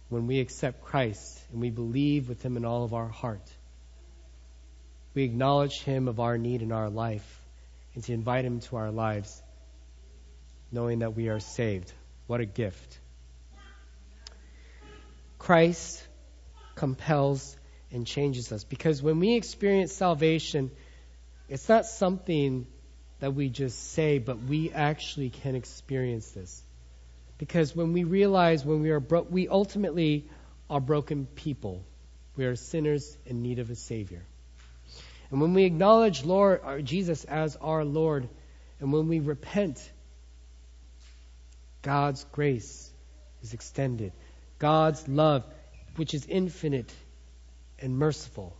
when 0.09 0.27
we 0.27 0.39
accept 0.39 0.83
Christ 0.83 1.39
and 1.51 1.61
we 1.61 1.69
believe 1.69 2.29
with 2.29 2.41
Him 2.43 2.57
in 2.57 2.65
all 2.65 2.83
of 2.83 2.93
our 2.93 3.07
heart. 3.07 3.49
We 5.13 5.23
acknowledge 5.23 5.81
Him 5.81 6.07
of 6.07 6.19
our 6.19 6.37
need 6.37 6.61
in 6.61 6.71
our 6.71 6.89
life 6.89 7.41
and 7.93 8.03
to 8.03 8.13
invite 8.13 8.45
Him 8.45 8.59
to 8.61 8.75
our 8.75 8.91
lives, 8.91 9.41
knowing 10.71 10.99
that 10.99 11.15
we 11.15 11.29
are 11.29 11.39
saved. 11.39 11.91
What 12.27 12.39
a 12.39 12.45
gift. 12.45 12.99
Christ 15.37 16.03
compels 16.75 17.55
and 17.95 18.05
changes 18.05 18.51
us 18.51 18.65
because 18.65 19.01
when 19.01 19.19
we 19.19 19.35
experience 19.35 19.93
salvation, 19.93 20.69
it's 21.47 21.69
not 21.69 21.85
something 21.85 22.67
that 23.21 23.33
we 23.33 23.47
just 23.47 23.93
say, 23.93 24.17
but 24.17 24.37
we 24.43 24.69
actually 24.71 25.29
can 25.29 25.55
experience 25.55 26.29
this. 26.31 26.61
Because 27.37 27.73
when 27.73 27.93
we 27.93 28.03
realize 28.03 28.65
when 28.65 28.81
we 28.81 28.89
are 28.89 28.99
bro- 28.99 29.27
we 29.29 29.47
ultimately 29.47 30.27
are 30.69 30.81
broken 30.81 31.25
people. 31.25 31.83
We 32.35 32.45
are 32.45 32.57
sinners 32.57 33.17
in 33.25 33.41
need 33.41 33.59
of 33.59 33.69
a 33.69 33.75
savior. 33.75 34.23
And 35.31 35.39
when 35.39 35.53
we 35.53 35.63
acknowledge 35.63 36.25
Lord 36.25 36.61
our 36.63 36.81
Jesus 36.81 37.23
as 37.23 37.55
our 37.55 37.85
Lord, 37.85 38.27
and 38.81 38.91
when 38.91 39.07
we 39.07 39.19
repent, 39.21 39.89
God's 41.81 42.25
grace 42.33 42.91
is 43.41 43.53
extended. 43.53 44.11
God's 44.59 45.07
love, 45.07 45.45
which 45.95 46.13
is 46.13 46.25
infinite 46.25 46.91
and 47.79 47.97
merciful, 47.97 48.55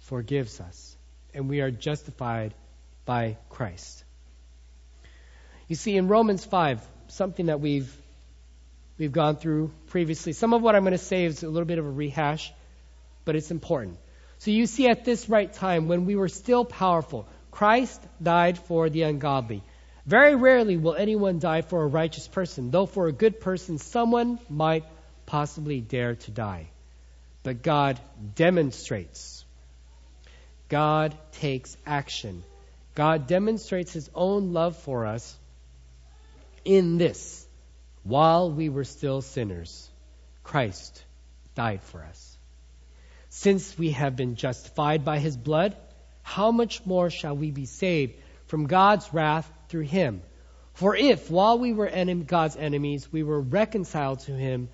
forgives 0.00 0.60
us. 0.60 0.96
And 1.34 1.48
we 1.48 1.60
are 1.60 1.70
justified 1.70 2.54
by 3.04 3.36
Christ. 3.50 4.04
You 5.68 5.76
see, 5.76 5.96
in 5.96 6.08
Romans 6.08 6.44
5, 6.44 6.80
something 7.08 7.46
that 7.46 7.60
we've 7.60 7.92
we've 8.98 9.12
gone 9.12 9.36
through 9.36 9.70
previously. 9.88 10.32
Some 10.32 10.54
of 10.54 10.62
what 10.62 10.74
I'm 10.74 10.82
going 10.82 10.92
to 10.92 10.98
say 10.98 11.24
is 11.24 11.42
a 11.42 11.48
little 11.48 11.66
bit 11.66 11.78
of 11.78 11.86
a 11.86 11.90
rehash, 11.90 12.52
but 13.24 13.36
it's 13.36 13.50
important. 13.50 13.98
So 14.38 14.50
you 14.50 14.66
see, 14.66 14.88
at 14.88 15.04
this 15.04 15.28
right 15.28 15.52
time, 15.52 15.88
when 15.88 16.06
we 16.06 16.16
were 16.16 16.28
still 16.28 16.64
powerful, 16.64 17.26
Christ 17.50 18.02
died 18.22 18.58
for 18.58 18.88
the 18.90 19.02
ungodly. 19.02 19.62
Very 20.04 20.36
rarely 20.36 20.76
will 20.76 20.94
anyone 20.94 21.38
die 21.38 21.62
for 21.62 21.82
a 21.82 21.86
righteous 21.86 22.28
person, 22.28 22.70
though 22.70 22.86
for 22.86 23.08
a 23.08 23.12
good 23.12 23.40
person, 23.40 23.78
someone 23.78 24.38
might 24.48 24.84
possibly 25.26 25.80
dare 25.80 26.14
to 26.14 26.30
die. 26.30 26.68
But 27.46 27.62
God 27.62 28.00
demonstrates. 28.34 29.44
God 30.68 31.16
takes 31.30 31.76
action. 31.86 32.42
God 32.96 33.28
demonstrates 33.28 33.92
his 33.92 34.10
own 34.16 34.52
love 34.52 34.76
for 34.78 35.06
us 35.06 35.38
in 36.64 36.98
this. 36.98 37.46
While 38.02 38.50
we 38.50 38.68
were 38.68 38.82
still 38.82 39.22
sinners, 39.22 39.88
Christ 40.42 41.04
died 41.54 41.84
for 41.84 42.02
us. 42.02 42.36
Since 43.28 43.78
we 43.78 43.92
have 43.92 44.16
been 44.16 44.34
justified 44.34 45.04
by 45.04 45.20
his 45.20 45.36
blood, 45.36 45.76
how 46.24 46.50
much 46.50 46.84
more 46.84 47.10
shall 47.10 47.36
we 47.36 47.52
be 47.52 47.66
saved 47.66 48.14
from 48.48 48.66
God's 48.66 49.14
wrath 49.14 49.48
through 49.68 49.82
him? 49.82 50.20
For 50.74 50.96
if, 50.96 51.30
while 51.30 51.60
we 51.60 51.72
were 51.72 51.88
God's 52.26 52.56
enemies, 52.56 53.12
we 53.12 53.22
were 53.22 53.40
reconciled 53.40 54.18
to 54.26 54.32
him 54.32 54.68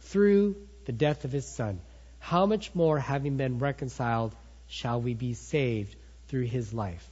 through 0.00 0.56
the 0.84 0.92
death 0.92 1.24
of 1.24 1.32
his 1.32 1.46
Son, 1.46 1.80
how 2.28 2.44
much 2.44 2.74
more, 2.74 2.98
having 2.98 3.38
been 3.38 3.58
reconciled, 3.58 4.34
shall 4.66 5.00
we 5.00 5.14
be 5.14 5.32
saved 5.32 5.96
through 6.28 6.42
his 6.42 6.74
life? 6.74 7.08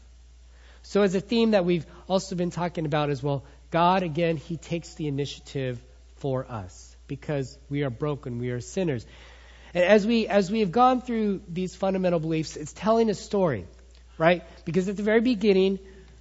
So, 0.83 1.01
as 1.01 1.15
a 1.15 1.23
theme 1.23 1.53
that 1.53 1.65
we've 1.65 1.87
also 2.07 2.37
been 2.37 2.51
talking 2.51 2.85
about 2.85 3.09
as 3.09 3.23
well, 3.23 3.43
God, 3.71 4.03
again, 4.03 4.37
He 4.37 4.59
takes 4.59 4.93
the 4.95 5.09
initiative 5.09 5.83
for 6.17 6.45
us 6.51 6.95
because 7.09 7.57
we 7.71 7.83
are 7.83 7.89
broken, 7.89 8.39
we 8.39 8.51
are 8.51 8.61
sinners. 8.61 9.07
And 9.73 9.85
as 9.85 10.07
we, 10.07 10.27
as 10.29 10.51
we 10.51 10.61
have 10.61 10.71
gone 10.71 11.01
through 11.01 11.41
these 11.49 11.75
fundamental 11.75 12.21
beliefs, 12.21 12.55
it's 12.57 12.75
telling 12.75 13.09
a 13.09 13.15
story, 13.15 13.67
right? 14.19 14.45
Because 14.67 14.91
at 14.91 14.99
the 14.99 15.03
very 15.03 15.23
beginning, 15.23 15.79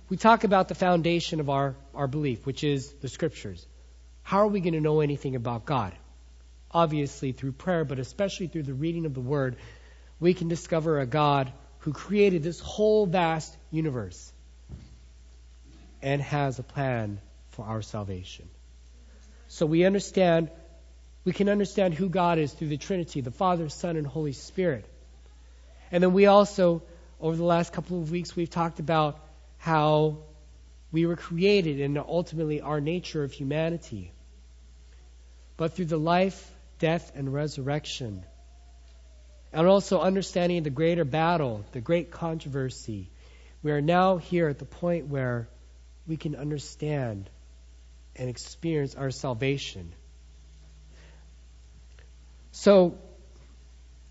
we 0.07 0.15
talk 0.15 0.45
about 0.45 0.69
the 0.69 0.75
foundation 0.75 1.41
of 1.41 1.49
our, 1.49 1.75
our 1.93 2.07
belief, 2.07 2.45
which 2.45 2.63
is 2.63 2.93
the 3.01 3.09
Scriptures. 3.09 3.67
How 4.23 4.37
are 4.37 4.47
we 4.47 4.61
going 4.61 4.73
to 4.73 4.79
know 4.79 5.01
anything 5.01 5.35
about 5.35 5.65
God? 5.65 5.91
Obviously, 6.75 7.31
through 7.31 7.53
prayer, 7.53 7.85
but 7.85 7.99
especially 7.99 8.47
through 8.47 8.63
the 8.63 8.73
reading 8.73 9.05
of 9.05 9.13
the 9.13 9.21
Word, 9.21 9.55
we 10.19 10.33
can 10.33 10.49
discover 10.49 10.99
a 10.99 11.05
God 11.05 11.53
who 11.79 11.93
created 11.93 12.43
this 12.43 12.59
whole 12.59 13.05
vast 13.05 13.55
universe 13.71 14.33
and 16.01 16.21
has 16.21 16.59
a 16.59 16.63
plan 16.63 17.21
for 17.51 17.63
our 17.63 17.81
salvation. 17.81 18.49
So 19.47 19.65
we 19.65 19.85
understand, 19.85 20.49
we 21.23 21.31
can 21.31 21.47
understand 21.47 21.93
who 21.93 22.09
God 22.09 22.39
is 22.39 22.51
through 22.51 22.67
the 22.67 22.77
Trinity, 22.77 23.21
the 23.21 23.31
Father, 23.31 23.69
Son, 23.69 23.95
and 23.95 24.05
Holy 24.05 24.33
Spirit. 24.33 24.83
And 25.93 26.03
then 26.03 26.11
we 26.11 26.25
also, 26.25 26.83
over 27.21 27.37
the 27.37 27.45
last 27.45 27.71
couple 27.71 28.01
of 28.01 28.11
weeks, 28.11 28.35
we've 28.35 28.49
talked 28.49 28.81
about 28.81 29.19
how 29.59 30.17
we 30.91 31.05
were 31.05 31.15
created 31.15 31.79
and 31.79 31.97
ultimately 31.97 32.59
our 32.59 32.81
nature 32.81 33.23
of 33.23 33.31
humanity. 33.31 34.11
But 35.55 35.73
through 35.73 35.85
the 35.85 35.97
life, 35.97 36.51
death, 36.79 37.11
and 37.15 37.33
resurrection, 37.33 38.25
and 39.53 39.67
also 39.67 39.99
understanding 39.99 40.63
the 40.63 40.69
greater 40.69 41.05
battle, 41.05 41.65
the 41.71 41.81
great 41.81 42.11
controversy, 42.11 43.09
we 43.63 43.71
are 43.71 43.81
now 43.81 44.17
here 44.17 44.47
at 44.47 44.59
the 44.59 44.65
point 44.65 45.07
where 45.07 45.47
we 46.07 46.17
can 46.17 46.35
understand 46.35 47.29
and 48.15 48.29
experience 48.29 48.95
our 48.95 49.11
salvation. 49.11 49.93
So, 52.51 52.97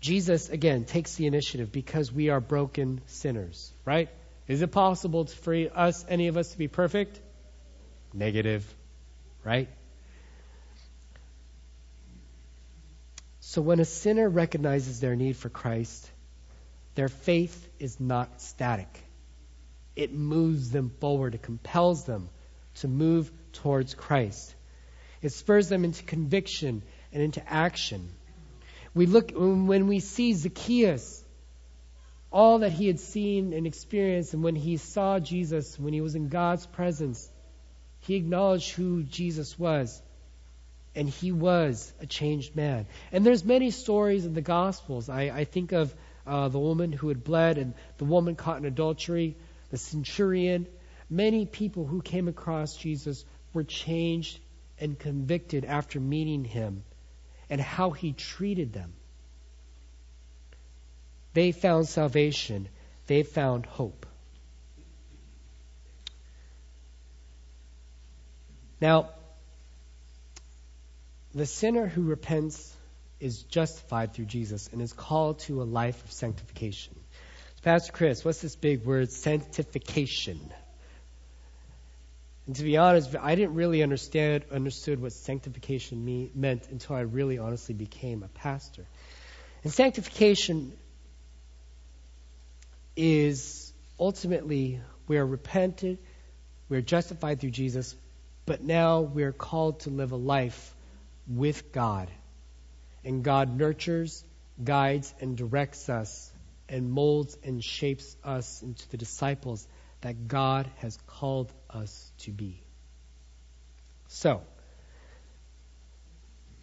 Jesus, 0.01 0.49
again, 0.49 0.85
takes 0.85 1.15
the 1.15 1.25
initiative 1.25 1.71
because 1.71 2.11
we 2.11 2.29
are 2.29 2.39
broken 2.39 3.01
sinners, 3.07 3.71
right? 3.85 4.09
Is 4.47 4.61
it 4.61 4.71
possible 4.71 5.25
for 5.25 5.55
us, 5.73 6.05
any 6.07 6.27
of 6.27 6.37
us, 6.37 6.51
to 6.51 6.57
be 6.57 6.67
perfect? 6.67 7.19
Negative, 8.13 8.63
right? 9.43 9.67
So 13.55 13.61
when 13.61 13.79
a 13.79 13.85
sinner 13.85 14.27
recognizes 14.27 14.99
their 14.99 15.15
need 15.15 15.37
for 15.37 15.47
Christ, 15.47 16.11
their 16.95 17.07
faith 17.07 17.69
is 17.79 18.01
not 18.01 18.41
static. 18.41 19.01
It 19.95 20.13
moves 20.13 20.71
them 20.71 20.89
forward, 20.99 21.35
it 21.35 21.41
compels 21.41 22.03
them 22.03 22.27
to 22.81 22.89
move 22.89 23.31
towards 23.53 23.93
Christ. 23.93 24.53
It 25.21 25.31
spurs 25.31 25.69
them 25.69 25.85
into 25.85 26.03
conviction 26.03 26.83
and 27.13 27.23
into 27.23 27.41
action. 27.49 28.09
We 28.93 29.05
look 29.05 29.31
when 29.33 29.87
we 29.87 30.01
see 30.01 30.33
Zacchaeus, 30.33 31.23
all 32.33 32.59
that 32.59 32.73
he 32.73 32.87
had 32.87 32.99
seen 32.99 33.53
and 33.53 33.65
experienced, 33.65 34.33
and 34.33 34.43
when 34.43 34.57
he 34.57 34.75
saw 34.75 35.19
Jesus, 35.19 35.79
when 35.79 35.93
he 35.93 36.01
was 36.01 36.15
in 36.15 36.27
God's 36.27 36.65
presence, 36.65 37.31
he 38.01 38.15
acknowledged 38.15 38.71
who 38.71 39.03
Jesus 39.03 39.57
was, 39.57 40.01
and 40.95 41.09
he 41.09 41.31
was 41.31 41.93
a 41.99 42.05
changed 42.05 42.55
man. 42.55 42.85
And 43.11 43.25
there's 43.25 43.43
many 43.43 43.71
stories 43.71 44.25
in 44.25 44.33
the 44.33 44.41
Gospels. 44.41 45.09
I, 45.09 45.23
I 45.23 45.43
think 45.43 45.71
of 45.71 45.93
uh, 46.25 46.47
the 46.47 46.59
woman 46.59 46.91
who 46.91 47.09
had 47.09 47.23
bled, 47.23 47.57
and 47.57 47.73
the 47.97 48.05
woman 48.05 48.35
caught 48.35 48.57
in 48.57 48.65
adultery, 48.65 49.35
the 49.69 49.77
centurion. 49.77 50.67
Many 51.09 51.45
people 51.45 51.85
who 51.85 52.01
came 52.01 52.27
across 52.27 52.75
Jesus 52.77 53.25
were 53.53 53.63
changed 53.63 54.39
and 54.79 54.97
convicted 54.97 55.65
after 55.65 55.99
meeting 55.99 56.45
him 56.45 56.83
and 57.49 57.61
how 57.61 57.91
he 57.91 58.13
treated 58.13 58.73
them. 58.73 58.93
They 61.33 61.51
found 61.51 61.87
salvation. 61.87 62.69
They 63.07 63.23
found 63.23 63.65
hope. 63.65 64.05
Now, 68.81 69.09
the 71.35 71.45
sinner 71.45 71.85
who 71.85 72.03
repents 72.03 72.73
is 73.19 73.43
justified 73.43 74.13
through 74.13 74.25
Jesus 74.25 74.69
and 74.71 74.81
is 74.81 74.93
called 74.93 75.39
to 75.39 75.61
a 75.61 75.65
life 75.65 76.01
of 76.05 76.11
sanctification. 76.11 76.95
Pastor 77.61 77.91
Chris, 77.91 78.23
what's 78.23 78.41
this 78.41 78.55
big 78.55 78.85
word, 78.85 79.11
sanctification? 79.11 80.39
And 82.47 82.55
to 82.55 82.63
be 82.63 82.77
honest, 82.77 83.13
I 83.19 83.35
didn't 83.35 83.55
really 83.55 83.83
understand 83.83 84.45
understood 84.49 85.01
what 85.01 85.11
sanctification 85.11 86.03
me, 86.03 86.31
meant 86.33 86.69
until 86.69 86.95
I 86.95 87.01
really 87.01 87.37
honestly 87.37 87.75
became 87.75 88.23
a 88.23 88.27
pastor. 88.27 88.85
And 89.63 89.73
sanctification 89.73 90.71
is 92.95 93.73
ultimately 93.99 94.79
we 95.07 95.17
are 95.17 95.25
repented, 95.25 95.97
we 96.69 96.77
are 96.77 96.81
justified 96.81 97.41
through 97.41 97.51
Jesus, 97.51 97.93
but 98.45 98.63
now 98.63 99.01
we 99.01 99.23
are 99.23 99.33
called 99.33 99.81
to 99.81 99.89
live 99.89 100.11
a 100.11 100.17
life 100.17 100.74
with 101.27 101.71
God. 101.71 102.09
And 103.03 103.23
God 103.23 103.55
nurtures, 103.55 104.23
guides, 104.63 105.13
and 105.19 105.37
directs 105.37 105.89
us 105.89 106.31
and 106.67 106.91
molds 106.91 107.37
and 107.43 107.63
shapes 107.63 108.15
us 108.23 108.61
into 108.61 108.89
the 108.89 108.97
disciples 108.97 109.67
that 110.01 110.27
God 110.27 110.69
has 110.77 110.97
called 111.07 111.51
us 111.69 112.11
to 112.19 112.31
be. 112.31 112.61
So, 114.07 114.41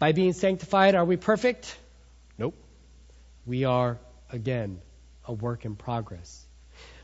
By 0.03 0.11
being 0.11 0.33
sanctified, 0.33 0.95
are 0.95 1.05
we 1.05 1.15
perfect? 1.15 1.77
Nope. 2.37 2.55
We 3.45 3.63
are, 3.63 3.99
again, 4.29 4.81
a 5.25 5.31
work 5.31 5.63
in 5.63 5.77
progress. 5.77 6.45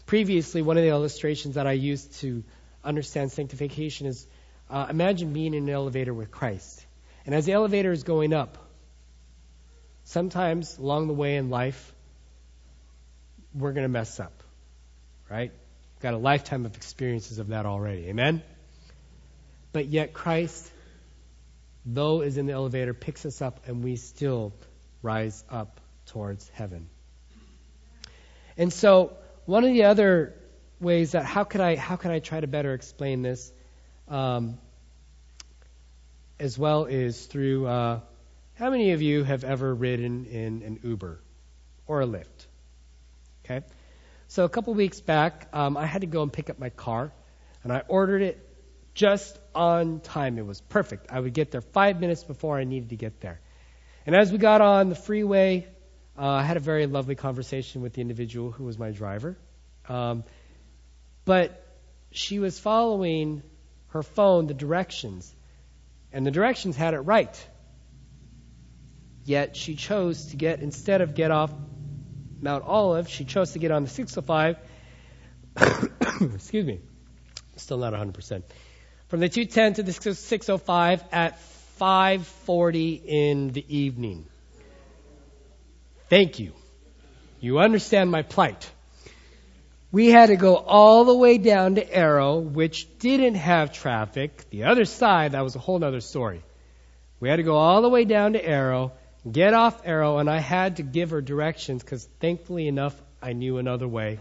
Previously, 0.06 0.62
one 0.62 0.76
of 0.76 0.84
the 0.84 0.90
illustrations 0.90 1.56
that 1.56 1.66
I 1.66 1.72
used 1.72 2.16
to 2.16 2.44
understand 2.84 3.32
sanctification 3.32 4.08
is 4.08 4.28
uh, 4.70 4.88
imagine 4.90 5.32
being 5.32 5.54
in 5.54 5.64
an 5.64 5.70
elevator 5.70 6.14
with 6.14 6.30
Christ. 6.30 6.86
And 7.30 7.36
as 7.36 7.46
the 7.46 7.52
elevator 7.52 7.92
is 7.92 8.02
going 8.02 8.34
up, 8.34 8.58
sometimes 10.04 10.80
along 10.80 11.06
the 11.06 11.14
way 11.14 11.36
in 11.36 11.52
life, 11.52 11.94
we're 13.54 13.72
going 13.72 13.84
to 13.84 13.88
mess 13.88 14.20
up, 14.20 14.42
right? 15.30 15.52
Got 16.00 16.16
a 16.16 16.18
lifetime 16.18 16.66
of 16.66 16.76
experiences 16.76 17.38
of 17.38 17.50
that 17.50 17.68
already. 17.68 18.08
Amen? 18.08 18.42
But 19.74 19.86
yet, 19.86 20.12
Christ, 20.12 20.72
though 21.86 22.22
is 22.22 22.40
in 22.40 22.48
the 22.48 22.54
elevator, 22.54 22.96
picks 22.96 23.28
us 23.28 23.44
up 23.44 23.68
and 23.68 23.84
we 23.84 23.96
still 23.96 24.52
rise 25.04 25.44
up 25.52 25.80
towards 26.08 26.50
heaven. 26.50 26.90
And 28.58 28.74
so, 28.74 29.14
one 29.46 29.64
of 29.64 29.72
the 29.72 29.84
other 29.84 30.34
ways 30.80 31.12
that 31.12 31.26
how 31.26 31.44
could 31.44 31.62
I 31.62 31.76
how 31.76 31.96
can 31.96 32.10
I 32.10 32.18
try 32.18 32.40
to 32.40 32.48
better 32.48 32.74
explain 32.74 33.22
this, 33.22 33.52
um, 34.08 34.58
as 36.40 36.58
well 36.58 36.86
is 36.86 37.26
through 37.26 37.68
uh, 37.68 38.00
how 38.56 38.70
many 38.70 38.92
of 38.92 39.02
you 39.02 39.24
have 39.24 39.44
ever 39.44 39.74
ridden 39.74 40.26
in 40.26 40.64
an 40.64 40.80
Uber 40.84 41.20
or 41.88 42.02
a 42.02 42.06
Lyft? 42.06 42.48
Okay, 43.46 43.66
so 44.28 44.46
a 44.46 44.50
couple 44.50 44.74
weeks 44.74 45.02
back, 45.02 45.48
um, 45.54 45.76
I 45.76 45.86
had 45.86 46.02
to 46.02 46.08
go 46.08 46.22
and 46.22 46.32
pick 46.32 46.50
up 46.50 46.60
my 46.60 46.70
car, 46.70 47.12
and 47.64 47.74
I 47.74 47.84
ordered 47.88 48.22
it 48.22 48.46
just 48.94 49.40
on 49.56 50.00
time. 50.02 50.38
It 50.38 50.46
was 50.46 50.62
perfect. 50.62 51.08
I 51.10 51.20
would 51.20 51.34
get 51.34 51.52
there 51.52 51.62
five 51.62 52.00
minutes 52.00 52.24
before 52.24 52.58
I 52.58 52.64
needed 52.64 52.90
to 52.90 52.96
get 52.96 53.22
there. 53.22 53.40
And 54.06 54.16
as 54.16 54.32
we 54.32 54.38
got 54.38 54.62
on 54.62 54.90
the 54.90 54.96
freeway, 54.96 55.68
uh, 56.18 56.26
I 56.26 56.44
had 56.44 56.58
a 56.58 56.60
very 56.60 56.86
lovely 56.86 57.16
conversation 57.16 57.82
with 57.82 57.94
the 57.94 58.02
individual 58.02 58.52
who 58.52 58.66
was 58.66 58.78
my 58.78 58.92
driver. 58.92 59.38
Um, 59.88 60.24
but 61.26 61.66
she 62.12 62.40
was 62.40 62.60
following 62.60 63.42
her 63.90 64.04
phone 64.04 64.48
the 64.48 64.54
directions, 64.54 65.34
and 66.12 66.26
the 66.26 66.32
directions 66.32 66.76
had 66.76 66.94
it 66.94 67.00
right. 67.00 67.48
Yet 69.26 69.56
she 69.56 69.76
chose 69.76 70.28
to 70.28 70.38
get, 70.38 70.62
instead 70.62 71.02
of 71.02 71.14
get 71.14 71.32
off 71.32 71.52
Mount 72.42 72.64
Olive, 72.66 73.10
she 73.10 73.26
chose 73.26 73.52
to 73.52 73.60
get 73.60 73.72
on 73.72 73.84
the 73.84 73.90
605. 73.90 74.58
Excuse 76.36 76.66
me. 76.66 76.80
Still 77.58 77.78
not 77.78 77.94
100%. 77.94 78.44
From 79.08 79.20
the 79.20 79.30
210 79.30 79.74
to 79.76 79.84
the 79.84 79.92
605 79.92 81.04
at 81.12 81.40
5:40 81.80 83.02
in 83.06 83.52
the 83.52 83.66
evening. 83.68 84.26
Thank 86.10 86.40
you. 86.40 86.54
You 87.40 87.60
understand 87.60 88.12
my 88.12 88.22
plight. 88.22 88.70
We 89.92 90.08
had 90.08 90.28
to 90.28 90.36
go 90.36 90.56
all 90.56 91.04
the 91.04 91.16
way 91.16 91.40
down 91.40 91.76
to 91.76 91.94
Arrow, 91.94 92.38
which 92.40 93.00
didn't 93.00 93.36
have 93.36 93.72
traffic. 93.72 94.50
The 94.52 94.66
other 94.66 94.86
side, 94.86 95.32
that 95.32 95.42
was 95.42 95.56
a 95.56 95.60
whole 95.60 95.84
other 95.84 96.02
story. 96.02 96.44
We 97.20 97.28
had 97.28 97.38
to 97.38 97.44
go 97.44 97.56
all 97.56 97.82
the 97.82 97.90
way 97.90 98.06
down 98.06 98.34
to 98.34 98.46
Arrow, 98.46 98.92
get 99.30 99.54
off 99.54 99.82
Arrow, 99.86 100.20
and 100.20 100.30
I 100.30 100.40
had 100.40 100.78
to 100.78 100.84
give 100.84 101.10
her 101.10 101.22
directions 101.22 101.84
because 101.84 102.08
thankfully 102.20 102.68
enough, 102.68 103.00
I 103.22 103.34
knew 103.34 103.58
another 103.58 103.88
way. 103.88 104.20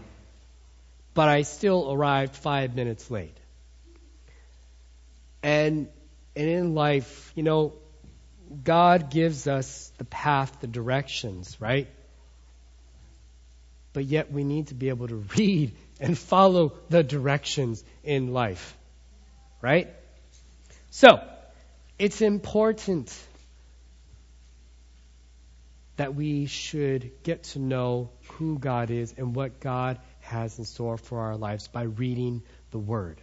But 1.13 1.29
I 1.29 1.43
still 1.43 1.91
arrived 1.91 2.35
five 2.35 2.75
minutes 2.75 3.11
late. 3.11 3.37
And, 5.43 5.87
and 6.35 6.49
in 6.49 6.73
life, 6.73 7.31
you 7.35 7.43
know, 7.43 7.73
God 8.63 9.11
gives 9.11 9.47
us 9.47 9.91
the 9.99 10.05
path, 10.05 10.57
the 10.61 10.67
directions, 10.67 11.61
right? 11.61 11.87
But 13.93 14.05
yet 14.05 14.31
we 14.31 14.43
need 14.43 14.67
to 14.67 14.75
be 14.75 14.89
able 14.89 15.07
to 15.07 15.23
read 15.37 15.75
and 15.99 16.17
follow 16.17 16.73
the 16.89 17.03
directions 17.03 17.83
in 18.03 18.33
life, 18.33 18.75
right? 19.61 19.89
So, 20.91 21.19
it's 21.97 22.21
important 22.21 23.13
that 25.97 26.15
we 26.15 26.45
should 26.45 27.11
get 27.23 27.43
to 27.43 27.59
know 27.59 28.09
who 28.37 28.57
God 28.57 28.89
is 28.89 29.13
and 29.17 29.35
what 29.35 29.59
God 29.59 29.99
has 30.21 30.57
in 30.57 30.63
store 30.63 30.97
for 30.97 31.19
our 31.19 31.35
lives 31.35 31.67
by 31.67 31.83
reading 31.83 32.41
the 32.71 32.79
Word. 32.79 33.19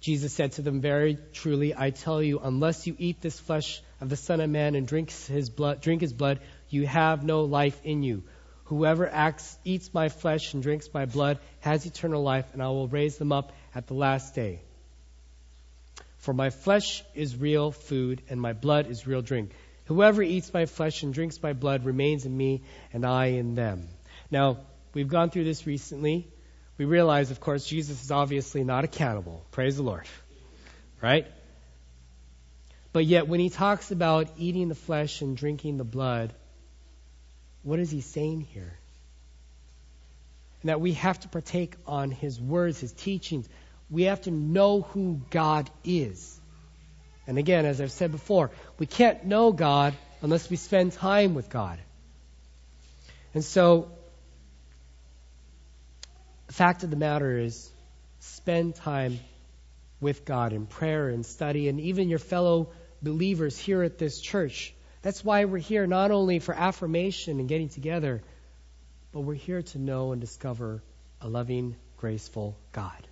Jesus 0.00 0.32
said 0.32 0.52
to 0.52 0.62
them, 0.62 0.80
Very 0.80 1.18
truly, 1.34 1.74
I 1.76 1.90
tell 1.90 2.22
you, 2.22 2.40
unless 2.42 2.86
you 2.86 2.96
eat 2.98 3.20
this 3.20 3.38
flesh 3.38 3.82
of 4.00 4.08
the 4.08 4.16
Son 4.16 4.40
of 4.40 4.48
Man 4.48 4.74
and 4.74 4.88
drink 4.88 5.10
his 5.10 5.50
blood, 5.50 5.82
drink 5.82 6.00
his 6.00 6.14
blood, 6.14 6.40
you 6.70 6.86
have 6.86 7.22
no 7.22 7.42
life 7.42 7.78
in 7.84 8.02
you. 8.02 8.22
Whoever 8.70 9.06
acts, 9.06 9.58
eats 9.64 9.92
my 9.92 10.08
flesh 10.08 10.54
and 10.54 10.62
drinks 10.62 10.88
my 10.94 11.04
blood 11.04 11.38
has 11.60 11.84
eternal 11.84 12.22
life, 12.22 12.46
and 12.54 12.62
I 12.62 12.68
will 12.68 12.88
raise 12.88 13.18
them 13.18 13.32
up 13.32 13.52
at 13.74 13.86
the 13.86 13.94
last 13.94 14.34
day. 14.34 14.60
For 16.18 16.32
my 16.32 16.48
flesh 16.50 17.04
is 17.14 17.36
real 17.36 17.70
food, 17.70 18.22
and 18.30 18.40
my 18.40 18.54
blood 18.54 18.86
is 18.86 19.06
real 19.06 19.22
drink. 19.22 19.52
Whoever 19.86 20.22
eats 20.22 20.54
my 20.54 20.64
flesh 20.64 21.02
and 21.02 21.12
drinks 21.12 21.42
my 21.42 21.52
blood 21.52 21.84
remains 21.84 22.24
in 22.24 22.34
me, 22.34 22.62
and 22.92 23.04
I 23.04 23.26
in 23.26 23.54
them. 23.54 23.88
Now, 24.30 24.58
we've 24.94 25.08
gone 25.08 25.30
through 25.30 25.44
this 25.44 25.66
recently 25.66 26.28
we 26.80 26.86
realize, 26.86 27.30
of 27.30 27.40
course, 27.40 27.66
Jesus 27.66 28.02
is 28.02 28.10
obviously 28.10 28.64
not 28.64 28.84
accountable. 28.84 29.44
Praise 29.50 29.76
the 29.76 29.82
Lord. 29.82 30.06
Right? 31.02 31.26
But 32.94 33.04
yet, 33.04 33.28
when 33.28 33.38
he 33.38 33.50
talks 33.50 33.90
about 33.90 34.30
eating 34.38 34.70
the 34.70 34.74
flesh 34.74 35.20
and 35.20 35.36
drinking 35.36 35.76
the 35.76 35.84
blood, 35.84 36.32
what 37.62 37.78
is 37.78 37.90
he 37.90 38.00
saying 38.00 38.42
here? 38.42 38.72
And 40.62 40.68
that 40.68 40.80
we 40.80 40.92
have 40.94 41.18
to 41.20 41.28
partake 41.28 41.74
on 41.86 42.10
his 42.10 42.40
words, 42.40 42.80
his 42.80 42.92
teachings. 42.92 43.48
We 43.90 44.04
have 44.04 44.22
to 44.22 44.30
know 44.30 44.82
who 44.82 45.20
God 45.30 45.70
is. 45.84 46.38
And 47.26 47.38
again, 47.38 47.64
as 47.64 47.80
I've 47.80 47.92
said 47.92 48.12
before, 48.12 48.50
we 48.78 48.86
can't 48.86 49.24
know 49.24 49.52
God 49.52 49.94
unless 50.22 50.50
we 50.50 50.56
spend 50.56 50.92
time 50.92 51.34
with 51.34 51.48
God. 51.48 51.78
And 53.34 53.44
so, 53.44 53.90
the 56.46 56.52
fact 56.52 56.82
of 56.82 56.90
the 56.90 56.96
matter 56.96 57.38
is, 57.38 57.70
spend 58.18 58.74
time 58.74 59.18
with 60.00 60.24
God 60.24 60.52
in 60.52 60.66
prayer 60.66 61.08
and 61.08 61.24
study, 61.24 61.68
and 61.68 61.80
even 61.80 62.08
your 62.08 62.18
fellow 62.18 62.70
believers 63.02 63.56
here 63.56 63.82
at 63.82 63.98
this 63.98 64.20
church. 64.20 64.74
That's 65.02 65.24
why 65.24 65.44
we're 65.46 65.58
here, 65.58 65.86
not 65.86 66.10
only 66.10 66.38
for 66.38 66.54
affirmation 66.54 67.40
and 67.40 67.48
getting 67.48 67.68
together, 67.68 68.22
but 69.12 69.20
we're 69.20 69.34
here 69.34 69.62
to 69.62 69.78
know 69.78 70.12
and 70.12 70.20
discover 70.20 70.82
a 71.20 71.28
loving, 71.28 71.76
graceful 71.96 72.56
God. 72.72 73.06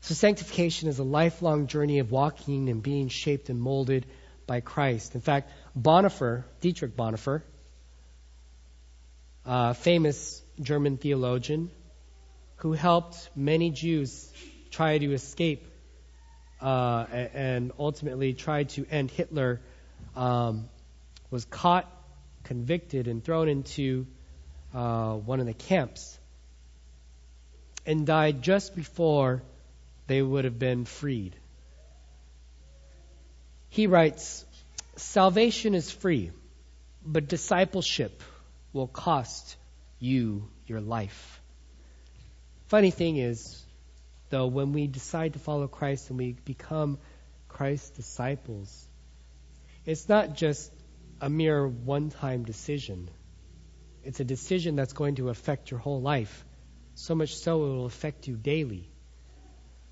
So, 0.00 0.14
sanctification 0.14 0.88
is 0.88 0.98
a 0.98 1.04
lifelong 1.04 1.66
journey 1.66 1.98
of 1.98 2.10
walking 2.10 2.68
and 2.70 2.82
being 2.82 3.08
shaped 3.08 3.50
and 3.50 3.60
molded 3.60 4.06
by 4.46 4.60
Christ. 4.60 5.14
In 5.14 5.20
fact, 5.20 5.52
Bonhoeffer, 5.78 6.44
Dietrich 6.60 6.96
Bonhoeffer, 6.96 7.42
a 9.44 9.74
famous 9.74 10.42
German 10.60 10.96
theologian 10.96 11.70
who 12.56 12.72
helped 12.72 13.30
many 13.36 13.70
Jews 13.70 14.32
try 14.70 14.98
to 14.98 15.12
escape 15.12 15.67
uh, 16.60 17.06
and 17.10 17.72
ultimately 17.78 18.34
tried 18.34 18.70
to 18.70 18.86
end 18.90 19.10
Hitler, 19.10 19.60
um, 20.16 20.68
was 21.30 21.44
caught, 21.44 21.90
convicted, 22.44 23.08
and 23.08 23.22
thrown 23.22 23.48
into 23.48 24.06
uh, 24.74 25.14
one 25.14 25.40
of 25.40 25.46
the 25.46 25.54
camps 25.54 26.18
and 27.86 28.06
died 28.06 28.42
just 28.42 28.76
before 28.76 29.42
they 30.06 30.20
would 30.20 30.44
have 30.44 30.58
been 30.58 30.84
freed. 30.84 31.34
He 33.70 33.86
writes 33.86 34.44
Salvation 34.96 35.74
is 35.74 35.90
free, 35.90 36.32
but 37.04 37.28
discipleship 37.28 38.22
will 38.72 38.88
cost 38.88 39.56
you 40.00 40.48
your 40.66 40.80
life. 40.80 41.40
Funny 42.66 42.90
thing 42.90 43.16
is, 43.16 43.64
though, 44.30 44.46
when 44.46 44.72
we 44.72 44.86
decide 44.86 45.34
to 45.34 45.38
follow 45.38 45.68
Christ 45.68 46.10
and 46.10 46.18
we 46.18 46.32
become 46.32 46.98
Christ's 47.48 47.90
disciples, 47.90 48.86
it's 49.84 50.08
not 50.08 50.34
just 50.34 50.72
a 51.20 51.28
mere 51.28 51.66
one 51.66 52.10
time 52.10 52.44
decision. 52.44 53.10
It's 54.04 54.20
a 54.20 54.24
decision 54.24 54.76
that's 54.76 54.92
going 54.92 55.16
to 55.16 55.28
affect 55.28 55.70
your 55.70 55.80
whole 55.80 56.00
life. 56.00 56.44
So 56.94 57.14
much 57.14 57.36
so 57.36 57.64
it 57.64 57.68
will 57.68 57.86
affect 57.86 58.26
you 58.26 58.36
daily. 58.36 58.88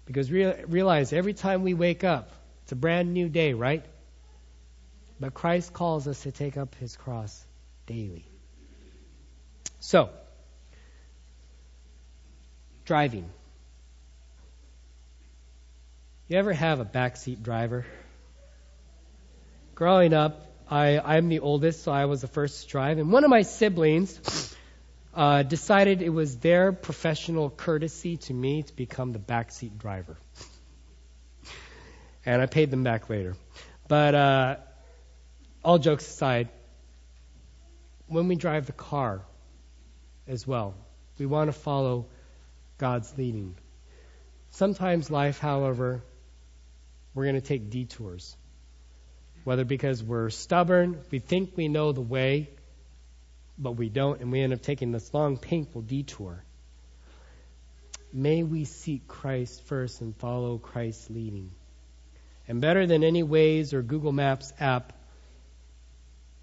Because 0.06 0.30
realize 0.30 1.12
every 1.12 1.34
time 1.34 1.62
we 1.62 1.74
wake 1.74 2.04
up, 2.04 2.30
it's 2.62 2.72
a 2.72 2.76
brand 2.76 3.12
new 3.12 3.28
day, 3.28 3.52
right? 3.52 3.84
But 5.18 5.34
Christ 5.34 5.72
calls 5.72 6.06
us 6.06 6.22
to 6.22 6.32
take 6.32 6.56
up 6.56 6.74
his 6.76 6.96
cross 6.96 7.44
daily. 7.86 8.26
So, 9.80 10.10
driving. 12.84 13.30
You 16.28 16.38
ever 16.38 16.52
have 16.52 16.80
a 16.80 16.84
backseat 16.84 17.44
driver? 17.44 17.86
Growing 19.76 20.12
up, 20.12 20.50
I, 20.68 20.98
I'm 20.98 21.28
the 21.28 21.38
oldest, 21.38 21.84
so 21.84 21.92
I 21.92 22.06
was 22.06 22.20
the 22.20 22.26
first 22.26 22.64
to 22.64 22.68
drive, 22.68 22.98
and 22.98 23.12
one 23.12 23.22
of 23.22 23.30
my 23.30 23.42
siblings 23.42 24.56
uh, 25.14 25.44
decided 25.44 26.02
it 26.02 26.08
was 26.08 26.36
their 26.38 26.72
professional 26.72 27.48
courtesy 27.48 28.16
to 28.16 28.34
me 28.34 28.64
to 28.64 28.74
become 28.74 29.12
the 29.12 29.20
backseat 29.20 29.78
driver. 29.78 30.16
and 32.26 32.42
I 32.42 32.46
paid 32.46 32.72
them 32.72 32.82
back 32.82 33.08
later. 33.08 33.36
But 33.86 34.14
uh, 34.16 34.56
all 35.64 35.78
jokes 35.78 36.08
aside, 36.08 36.48
when 38.08 38.26
we 38.26 38.34
drive 38.34 38.66
the 38.66 38.72
car 38.72 39.20
as 40.26 40.44
well, 40.44 40.74
we 41.18 41.26
want 41.26 41.46
to 41.46 41.52
follow 41.52 42.06
God's 42.78 43.16
leading. 43.16 43.54
Sometimes 44.50 45.08
life, 45.08 45.38
however, 45.38 46.02
we're 47.16 47.24
going 47.24 47.34
to 47.34 47.40
take 47.40 47.70
detours. 47.70 48.36
Whether 49.44 49.64
because 49.64 50.04
we're 50.04 50.28
stubborn, 50.28 51.00
we 51.10 51.18
think 51.18 51.56
we 51.56 51.66
know 51.66 51.92
the 51.92 52.02
way, 52.02 52.50
but 53.58 53.72
we 53.72 53.88
don't, 53.88 54.20
and 54.20 54.30
we 54.30 54.42
end 54.42 54.52
up 54.52 54.60
taking 54.60 54.92
this 54.92 55.14
long, 55.14 55.38
painful 55.38 55.80
detour. 55.80 56.44
May 58.12 58.42
we 58.42 58.66
seek 58.66 59.08
Christ 59.08 59.64
first 59.64 60.02
and 60.02 60.14
follow 60.16 60.58
Christ's 60.58 61.08
leading. 61.08 61.52
And 62.48 62.60
better 62.60 62.86
than 62.86 63.02
any 63.02 63.22
Waze 63.22 63.72
or 63.72 63.80
Google 63.82 64.12
Maps 64.12 64.52
app, 64.60 64.92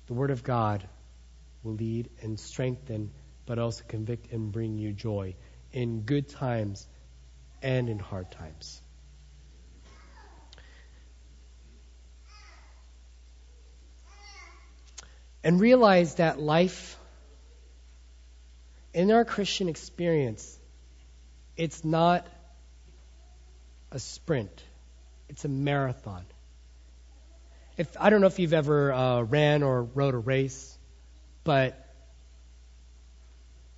the 0.07 0.13
Word 0.13 0.31
of 0.31 0.43
God 0.43 0.83
will 1.61 1.75
lead 1.75 2.09
and 2.23 2.39
strengthen, 2.39 3.11
but 3.45 3.59
also 3.59 3.83
convict 3.87 4.31
and 4.31 4.51
bring 4.51 4.79
you 4.79 4.91
joy 4.91 5.35
in 5.71 6.01
good 6.01 6.29
times 6.29 6.87
and 7.61 7.89
in 7.89 7.99
hard 7.99 8.31
times. 8.31 8.81
And 15.43 15.59
realize 15.59 16.15
that 16.15 16.39
life, 16.39 16.97
in 18.93 19.11
our 19.11 19.25
Christian 19.25 19.67
experience, 19.67 20.57
it's 21.57 21.83
not 21.83 22.25
a 23.91 23.99
sprint, 23.99 24.63
it's 25.29 25.45
a 25.45 25.49
marathon. 25.49 26.25
If 27.77 27.95
I 27.99 28.09
don't 28.09 28.21
know 28.21 28.27
if 28.27 28.39
you've 28.39 28.53
ever 28.53 28.93
uh, 28.93 29.21
ran 29.23 29.63
or 29.63 29.83
rode 29.83 30.13
a 30.13 30.17
race, 30.17 30.77
but 31.43 31.83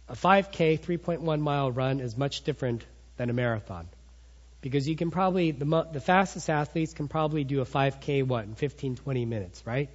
a 0.08 0.13
5K, 0.13 0.80
3.1 0.80 1.39
mile 1.39 1.71
run 1.71 1.99
is 1.99 2.15
much 2.15 2.43
different 2.43 2.86
than 3.17 3.30
a 3.30 3.34
marathon. 3.34 3.88
Because 4.62 4.88
you 4.88 4.95
can 4.95 5.12
probably, 5.12 5.51
the, 5.51 5.88
the 5.91 6.01
fastest 6.01 6.49
athletes 6.49 6.93
can 6.93 7.08
probably 7.08 7.43
do 7.43 7.62
a 7.62 7.65
5K, 7.65 8.25
what, 8.25 8.45
in 8.45 8.56
15, 8.56 8.97
20 8.97 9.25
minutes, 9.25 9.65
right? 9.65 9.89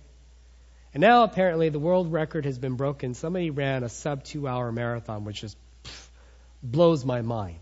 And 0.92 1.00
now 1.00 1.22
apparently 1.22 1.68
the 1.68 1.78
world 1.78 2.12
record 2.12 2.44
has 2.44 2.58
been 2.58 2.74
broken. 2.74 3.14
Somebody 3.14 3.50
ran 3.50 3.84
a 3.84 3.88
sub 3.88 4.24
two 4.24 4.48
hour 4.48 4.72
marathon, 4.72 5.24
which 5.24 5.40
just 5.40 5.56
blows 6.62 7.04
my 7.04 7.22
mind. 7.22 7.60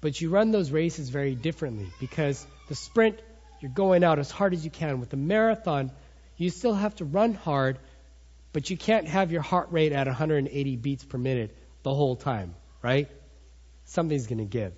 But 0.00 0.20
you 0.20 0.28
run 0.30 0.50
those 0.50 0.70
races 0.70 1.08
very 1.08 1.34
differently 1.34 1.88
because 1.98 2.46
the 2.68 2.74
sprint, 2.74 3.20
you're 3.60 3.70
going 3.70 4.04
out 4.04 4.18
as 4.18 4.30
hard 4.30 4.52
as 4.52 4.64
you 4.64 4.70
can. 4.70 5.00
With 5.00 5.08
the 5.10 5.16
marathon, 5.16 5.90
you 6.36 6.50
still 6.50 6.74
have 6.74 6.94
to 6.96 7.06
run 7.06 7.32
hard, 7.32 7.78
but 8.52 8.68
you 8.68 8.76
can't 8.76 9.08
have 9.08 9.32
your 9.32 9.42
heart 9.42 9.68
rate 9.70 9.92
at 9.92 10.06
180 10.06 10.76
beats 10.76 11.04
per 11.04 11.16
minute 11.16 11.56
the 11.82 11.94
whole 11.94 12.16
time, 12.16 12.54
right? 12.82 13.08
Something's 13.84 14.26
going 14.26 14.38
to 14.38 14.44
give. 14.44 14.74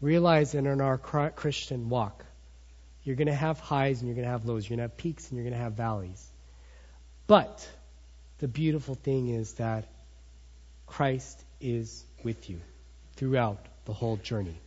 Realize 0.00 0.54
in 0.54 0.80
our 0.80 0.98
Christian 0.98 1.88
walk, 1.88 2.24
you're 3.04 3.16
going 3.16 3.26
to 3.26 3.34
have 3.34 3.58
highs 3.58 4.00
and 4.00 4.08
you're 4.08 4.14
going 4.14 4.26
to 4.26 4.30
have 4.30 4.44
lows. 4.44 4.64
You're 4.64 4.76
going 4.76 4.88
to 4.88 4.92
have 4.92 4.96
peaks 4.96 5.28
and 5.28 5.36
you're 5.36 5.44
going 5.44 5.58
to 5.58 5.62
have 5.62 5.74
valleys. 5.74 6.24
But 7.26 7.68
the 8.38 8.48
beautiful 8.48 8.94
thing 8.94 9.28
is 9.28 9.54
that 9.54 9.88
Christ 10.86 11.42
is 11.60 12.04
with 12.22 12.50
you 12.50 12.60
throughout 13.16 13.64
the 13.84 13.92
whole 13.92 14.16
journey. 14.16 14.60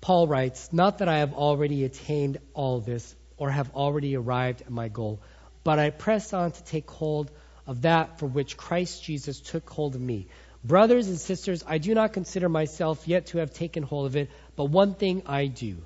Paul 0.00 0.26
writes, 0.26 0.72
Not 0.72 0.98
that 0.98 1.08
I 1.08 1.18
have 1.18 1.34
already 1.34 1.84
attained 1.84 2.38
all 2.54 2.80
this 2.80 3.14
or 3.36 3.50
have 3.50 3.74
already 3.74 4.16
arrived 4.16 4.62
at 4.62 4.70
my 4.70 4.88
goal, 4.88 5.20
but 5.62 5.78
I 5.78 5.90
press 5.90 6.32
on 6.32 6.52
to 6.52 6.64
take 6.64 6.90
hold 6.90 7.30
of 7.66 7.82
that 7.82 8.18
for 8.18 8.26
which 8.26 8.56
Christ 8.56 9.04
Jesus 9.04 9.40
took 9.40 9.68
hold 9.68 9.94
of 9.94 10.00
me. 10.00 10.28
Brothers 10.62 11.08
and 11.08 11.18
sisters, 11.18 11.64
I 11.66 11.78
do 11.78 11.94
not 11.94 12.12
consider 12.12 12.48
myself 12.48 13.08
yet 13.08 13.26
to 13.26 13.38
have 13.38 13.52
taken 13.52 13.82
hold 13.82 14.06
of 14.06 14.16
it, 14.16 14.30
but 14.56 14.66
one 14.66 14.94
thing 14.94 15.22
I 15.26 15.46
do. 15.46 15.78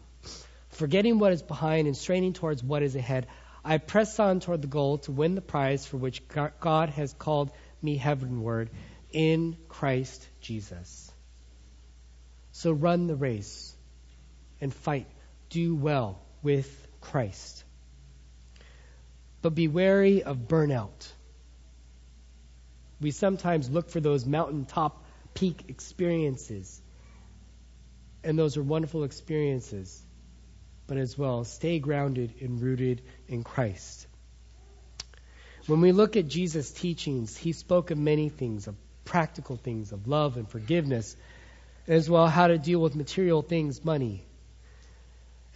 Forgetting 0.71 1.21
what 1.21 1.33
is 1.33 1.43
behind 1.43 1.87
and 1.87 1.97
straining 1.97 2.33
towards 2.33 2.63
what 2.63 2.83
is 2.83 2.97
ahead, 2.97 3.29
I 3.65 3.79
press 3.79 4.19
on 4.19 4.41
toward 4.41 4.63
the 4.63 4.69
goal 4.69 4.99
to 4.99 5.13
win 5.13 5.37
the 5.37 5.41
prize 5.41 5.87
for 5.87 5.97
which 5.97 6.23
God 6.61 6.91
has 6.91 7.13
called 7.13 7.53
me 7.81 7.97
heavenward 7.97 8.71
in 9.13 9.57
Christ 9.69 10.29
Jesus. 10.41 11.13
So 12.51 12.73
run 12.73 13.07
the 13.07 13.17
race 13.17 13.75
and 14.61 14.75
fight. 14.75 15.07
Do 15.51 15.77
well 15.77 16.21
with 16.43 16.69
Christ. 17.01 17.63
But 19.41 19.55
be 19.55 19.69
wary 19.69 20.25
of 20.25 20.49
burnout. 20.49 21.13
We 23.01 23.11
sometimes 23.11 23.71
look 23.71 23.91
for 23.91 24.01
those 24.01 24.27
mountaintop 24.27 25.05
peak 25.35 25.65
experiences. 25.69 26.81
And 28.23 28.39
those 28.39 28.57
are 28.57 28.63
wonderful 28.63 29.05
experiences. 29.05 30.03
But 30.87 30.97
as 30.99 31.17
well, 31.17 31.45
stay 31.45 31.79
grounded 31.79 32.35
and 32.41 32.61
rooted 32.61 33.03
in 33.29 33.43
Christ. 33.43 34.07
When 35.67 35.81
we 35.81 35.93
look 35.93 36.17
at 36.17 36.29
Jesus' 36.29 36.71
teachings, 36.71 37.37
he 37.37 37.53
spoke 37.53 37.91
of 37.91 37.99
many 37.99 38.29
things, 38.29 38.69
of 38.69 38.77
practical 39.05 39.57
things, 39.57 39.93
of 39.93 40.07
love 40.07 40.37
and 40.37 40.49
forgiveness, 40.49 41.17
as 41.89 42.09
well 42.09 42.27
how 42.27 42.49
to 42.49 42.59
deal 42.59 42.81
with 42.81 42.95
material 42.95 43.41
things, 43.43 43.85
money, 43.85 44.27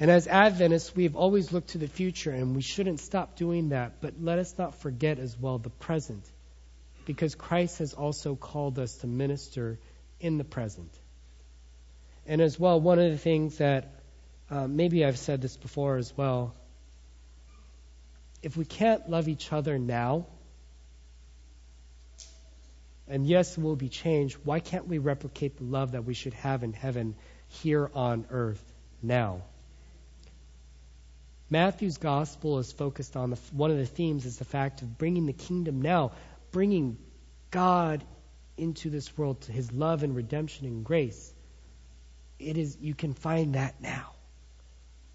and 0.00 0.10
as 0.10 0.28
Adventists, 0.28 0.94
we've 0.94 1.16
always 1.16 1.52
looked 1.52 1.70
to 1.70 1.78
the 1.78 1.88
future, 1.88 2.30
and 2.30 2.54
we 2.54 2.62
shouldn't 2.62 3.00
stop 3.00 3.36
doing 3.36 3.70
that. 3.70 4.00
But 4.00 4.14
let 4.20 4.38
us 4.38 4.56
not 4.56 4.76
forget 4.76 5.18
as 5.18 5.36
well 5.36 5.58
the 5.58 5.70
present, 5.70 6.24
because 7.08 7.34
Christ 7.34 7.78
has 7.78 7.94
also 7.94 8.36
called 8.36 8.78
us 8.78 8.96
to 8.96 9.06
minister 9.06 9.78
in 10.20 10.36
the 10.36 10.44
present. 10.44 10.92
And 12.26 12.42
as 12.42 12.60
well, 12.60 12.78
one 12.78 12.98
of 12.98 13.10
the 13.10 13.16
things 13.16 13.56
that 13.56 13.94
uh, 14.50 14.68
maybe 14.68 15.06
I've 15.06 15.16
said 15.18 15.40
this 15.40 15.56
before 15.56 15.96
as 15.96 16.14
well 16.16 16.54
if 18.42 18.58
we 18.58 18.66
can't 18.66 19.08
love 19.08 19.26
each 19.26 19.52
other 19.52 19.78
now, 19.78 20.26
and 23.08 23.26
yes, 23.26 23.56
we'll 23.56 23.74
be 23.74 23.88
changed, 23.88 24.36
why 24.44 24.60
can't 24.60 24.86
we 24.86 24.98
replicate 24.98 25.56
the 25.56 25.64
love 25.64 25.92
that 25.92 26.04
we 26.04 26.12
should 26.12 26.34
have 26.34 26.62
in 26.62 26.74
heaven 26.74 27.16
here 27.48 27.90
on 27.94 28.26
earth 28.30 28.62
now? 29.02 29.42
Matthew's 31.50 31.96
gospel 31.96 32.58
is 32.58 32.70
focused 32.70 33.16
on 33.16 33.30
the, 33.30 33.36
one 33.52 33.70
of 33.70 33.78
the 33.78 33.86
themes 33.86 34.26
is 34.26 34.36
the 34.36 34.44
fact 34.44 34.82
of 34.82 34.98
bringing 34.98 35.24
the 35.24 35.32
kingdom 35.32 35.80
now, 35.80 36.12
bringing 36.50 36.98
God 37.50 38.04
into 38.56 38.90
this 38.90 39.16
world 39.16 39.40
to 39.42 39.52
his 39.52 39.72
love 39.72 40.02
and 40.02 40.14
redemption 40.14 40.66
and 40.66 40.84
grace. 40.84 41.32
It 42.38 42.56
is 42.56 42.76
you 42.80 42.94
can 42.94 43.14
find 43.14 43.54
that 43.54 43.80
now. 43.80 44.12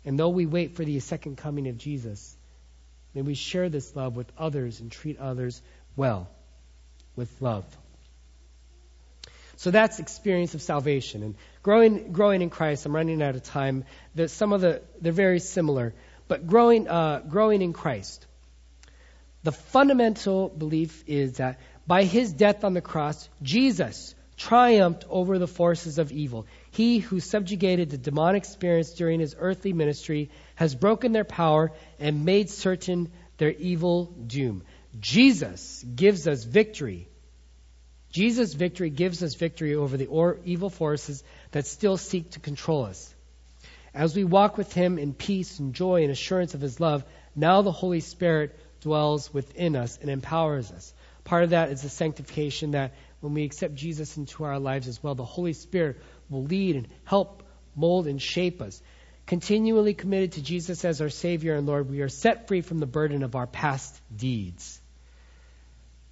And 0.06 0.20
though 0.20 0.30
we 0.30 0.46
wait 0.46 0.76
for 0.76 0.84
the 0.84 1.00
second 1.00 1.38
coming 1.38 1.68
of 1.68 1.78
Jesus, 1.78 2.36
may 3.14 3.22
we 3.22 3.36
share 3.36 3.70
this 3.70 3.96
love 3.96 4.16
with 4.16 4.32
others 4.38 4.80
and 4.80 4.92
treat 4.92 5.20
others 5.20 5.62
well 5.96 6.30
with 7.16 7.42
love. 7.42 7.66
So 9.56 9.72
that's 9.72 10.00
experience 10.00 10.56
of 10.56 10.62
salvation 10.62 11.24
and 11.24 11.36
growing 11.62 12.12
growing 12.12 12.42
in 12.42 12.50
Christ. 12.50 12.86
I'm 12.86 12.96
running 12.96 13.22
out 13.22 13.36
of 13.36 13.44
time. 13.44 13.86
That 14.16 14.30
some 14.30 14.52
of 14.52 14.62
the 14.62 14.82
they're 15.00 15.14
very 15.14 15.40
similar. 15.40 15.94
But 16.28 16.48
growing, 16.48 16.88
uh, 16.88 17.22
growing 17.28 17.62
in 17.62 17.74
Christ. 17.74 18.26
The 19.44 19.52
fundamental 19.52 20.50
belief 20.50 21.04
is 21.06 21.38
that 21.38 21.60
by 21.86 22.06
his 22.06 22.32
death 22.32 22.64
on 22.64 22.74
the 22.74 22.82
cross, 22.82 23.30
Jesus 23.42 24.16
triumphed 24.38 25.06
over 25.10 25.38
the 25.38 25.48
forces 25.48 26.00
of 26.00 26.12
evil. 26.12 26.48
He 26.72 27.00
who 27.00 27.20
subjugated 27.20 27.90
the 27.90 27.98
demonic 27.98 28.46
spirits 28.46 28.94
during 28.94 29.20
his 29.20 29.36
earthly 29.38 29.74
ministry 29.74 30.32
has 30.56 30.74
broken 30.76 31.12
their 31.12 31.24
power 31.24 31.72
and 32.00 32.26
made 32.26 32.50
certain 32.50 33.12
their 33.38 33.52
evil 33.52 34.06
doom. 34.06 34.64
Jesus 35.00 35.84
gives 35.84 36.28
us 36.28 36.44
victory. 36.44 37.08
Jesus' 38.12 38.54
victory 38.54 38.90
gives 38.90 39.24
us 39.24 39.36
victory 39.36 39.76
over 39.76 39.98
the 39.98 40.06
or- 40.06 40.40
evil 40.46 40.70
forces 40.70 41.24
that 41.52 41.66
still 41.66 41.98
seek 41.98 42.32
to 42.32 42.40
control 42.40 42.86
us. 42.86 43.14
As 43.94 44.16
we 44.16 44.24
walk 44.24 44.58
with 44.58 44.72
Him 44.74 44.98
in 44.98 45.14
peace 45.14 45.60
and 45.60 45.74
joy 45.74 46.04
and 46.04 46.12
assurance 46.12 46.54
of 46.54 46.62
His 46.62 46.80
love, 46.80 47.04
now 47.36 47.62
the 47.62 47.72
Holy 47.72 48.00
Spirit 48.00 48.58
dwells 48.84 49.34
within 49.34 49.76
us 49.76 49.98
and 50.00 50.10
empowers 50.10 50.72
us. 50.72 50.94
Part 51.24 51.44
of 51.44 51.50
that 51.52 51.70
is 51.72 51.82
the 51.82 51.90
sanctification 51.90 52.72
that 52.72 52.94
when 53.22 53.34
we 53.34 53.44
accept 53.44 53.76
Jesus 53.76 54.18
into 54.18 54.44
our 54.44 54.60
lives 54.60 54.88
as 54.88 55.02
well, 55.02 55.16
the 55.16 55.26
Holy 55.26 55.54
Spirit 55.54 56.02
will 56.30 56.44
lead 56.44 56.76
and 56.76 56.88
help 57.06 57.44
mold 57.76 58.08
and 58.08 58.22
shape 58.22 58.62
us. 58.62 58.82
Continually 59.26 59.94
committed 59.94 60.34
to 60.34 60.42
Jesus 60.42 60.84
as 60.84 61.00
our 61.02 61.10
Savior 61.10 61.56
and 61.56 61.66
Lord, 61.66 61.90
we 61.90 62.02
are 62.02 62.10
set 62.10 62.48
free 62.48 62.62
from 62.62 62.80
the 62.80 62.86
burden 62.86 63.24
of 63.24 63.36
our 63.36 63.48
past 63.48 64.00
deeds. 64.14 64.82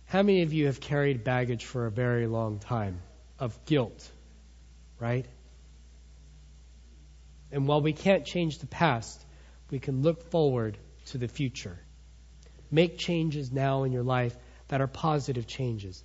How 0.06 0.24
many 0.24 0.44
of 0.44 0.54
you 0.54 0.68
have 0.68 0.80
carried 0.80 1.24
baggage 1.24 1.66
for 1.66 1.86
a 1.86 1.92
very 1.92 2.28
long 2.28 2.60
time 2.60 3.02
of 3.38 3.58
guilt, 3.66 4.10
right? 5.00 5.26
And 7.52 7.68
while 7.68 7.82
we 7.82 7.92
can't 7.92 8.26
change 8.26 8.60
the 8.60 8.68
past, 8.68 9.22
we 9.70 9.80
can 9.80 10.02
look 10.02 10.32
forward 10.32 10.78
to 11.08 11.18
the 11.18 11.28
future. 11.28 11.78
Make 12.72 12.98
changes 12.98 13.52
now 13.52 13.84
in 13.84 13.92
your 13.92 14.04
life 14.04 14.36
that 14.70 14.82
are 14.82 14.88
positive 14.88 15.46
changes 15.46 16.02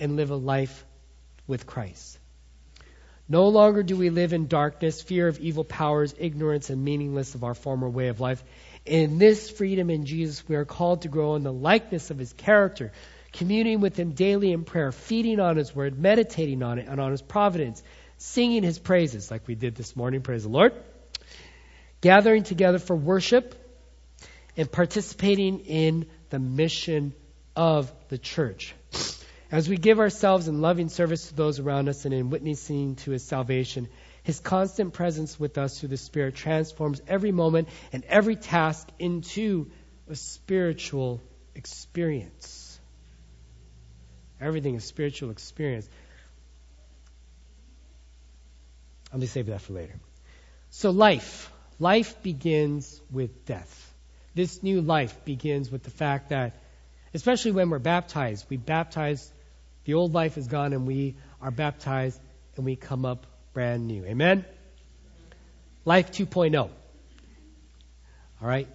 and 0.00 0.16
live 0.16 0.30
a 0.30 0.36
life 0.36 0.84
with 1.46 1.66
Christ. 1.66 2.18
No 3.28 3.48
longer 3.48 3.82
do 3.82 3.94
we 3.94 4.08
live 4.08 4.32
in 4.32 4.46
darkness, 4.46 5.02
fear 5.02 5.28
of 5.28 5.38
evil 5.38 5.64
powers, 5.64 6.14
ignorance, 6.18 6.70
and 6.70 6.82
meaningless 6.82 7.34
of 7.34 7.44
our 7.44 7.54
former 7.54 7.88
way 7.88 8.08
of 8.08 8.20
life. 8.20 8.42
In 8.86 9.18
this 9.18 9.50
freedom 9.50 9.90
in 9.90 10.06
Jesus, 10.06 10.48
we 10.48 10.56
are 10.56 10.64
called 10.64 11.02
to 11.02 11.08
grow 11.08 11.34
in 11.34 11.42
the 11.42 11.52
likeness 11.52 12.10
of 12.10 12.16
His 12.16 12.32
character, 12.32 12.90
communing 13.34 13.80
with 13.80 13.98
Him 13.98 14.12
daily 14.12 14.50
in 14.52 14.64
prayer, 14.64 14.92
feeding 14.92 15.40
on 15.40 15.58
His 15.58 15.76
Word, 15.76 15.98
meditating 15.98 16.62
on 16.62 16.78
it 16.78 16.88
and 16.88 16.98
on 16.98 17.10
His 17.10 17.20
providence, 17.20 17.82
singing 18.16 18.62
His 18.62 18.78
praises, 18.78 19.30
like 19.30 19.46
we 19.46 19.54
did 19.54 19.74
this 19.74 19.94
morning. 19.94 20.22
Praise 20.22 20.44
the 20.44 20.48
Lord. 20.48 20.72
Gathering 22.00 22.44
together 22.44 22.78
for 22.78 22.96
worship 22.96 23.54
and 24.58 24.70
participating 24.70 25.60
in 25.60 26.06
the 26.30 26.38
mission 26.38 27.14
of 27.56 27.90
the 28.08 28.18
church. 28.18 28.74
As 29.50 29.68
we 29.68 29.78
give 29.78 30.00
ourselves 30.00 30.48
in 30.48 30.60
loving 30.60 30.90
service 30.90 31.28
to 31.28 31.34
those 31.34 31.60
around 31.60 31.88
us 31.88 32.04
and 32.04 32.12
in 32.12 32.28
witnessing 32.28 32.96
to 32.96 33.12
His 33.12 33.22
salvation, 33.22 33.88
His 34.24 34.40
constant 34.40 34.92
presence 34.92 35.40
with 35.40 35.56
us 35.56 35.78
through 35.78 35.90
the 35.90 35.96
Spirit 35.96 36.34
transforms 36.34 37.00
every 37.06 37.32
moment 37.32 37.68
and 37.92 38.04
every 38.04 38.36
task 38.36 38.88
into 38.98 39.70
a 40.10 40.16
spiritual 40.16 41.22
experience. 41.54 42.78
Everything 44.40 44.74
is 44.74 44.84
spiritual 44.84 45.30
experience. 45.30 45.88
Let 49.12 49.20
me 49.20 49.26
save 49.26 49.46
that 49.46 49.60
for 49.62 49.72
later. 49.72 49.98
So, 50.70 50.90
life. 50.90 51.50
Life 51.78 52.22
begins 52.22 53.00
with 53.10 53.46
death. 53.46 53.87
This 54.38 54.62
new 54.62 54.80
life 54.80 55.24
begins 55.24 55.68
with 55.68 55.82
the 55.82 55.90
fact 55.90 56.28
that, 56.28 56.54
especially 57.12 57.50
when 57.50 57.70
we're 57.70 57.80
baptized, 57.80 58.46
we 58.48 58.56
baptize 58.56 59.32
the 59.82 59.94
old 59.94 60.14
life 60.14 60.38
is 60.38 60.46
gone 60.46 60.72
and 60.72 60.86
we 60.86 61.16
are 61.42 61.50
baptized 61.50 62.20
and 62.54 62.64
we 62.64 62.76
come 62.76 63.04
up 63.04 63.26
brand 63.52 63.88
new. 63.88 64.04
Amen? 64.04 64.44
Life 65.84 66.12
2.0. 66.12 66.56
All 66.56 66.70
right? 68.40 68.68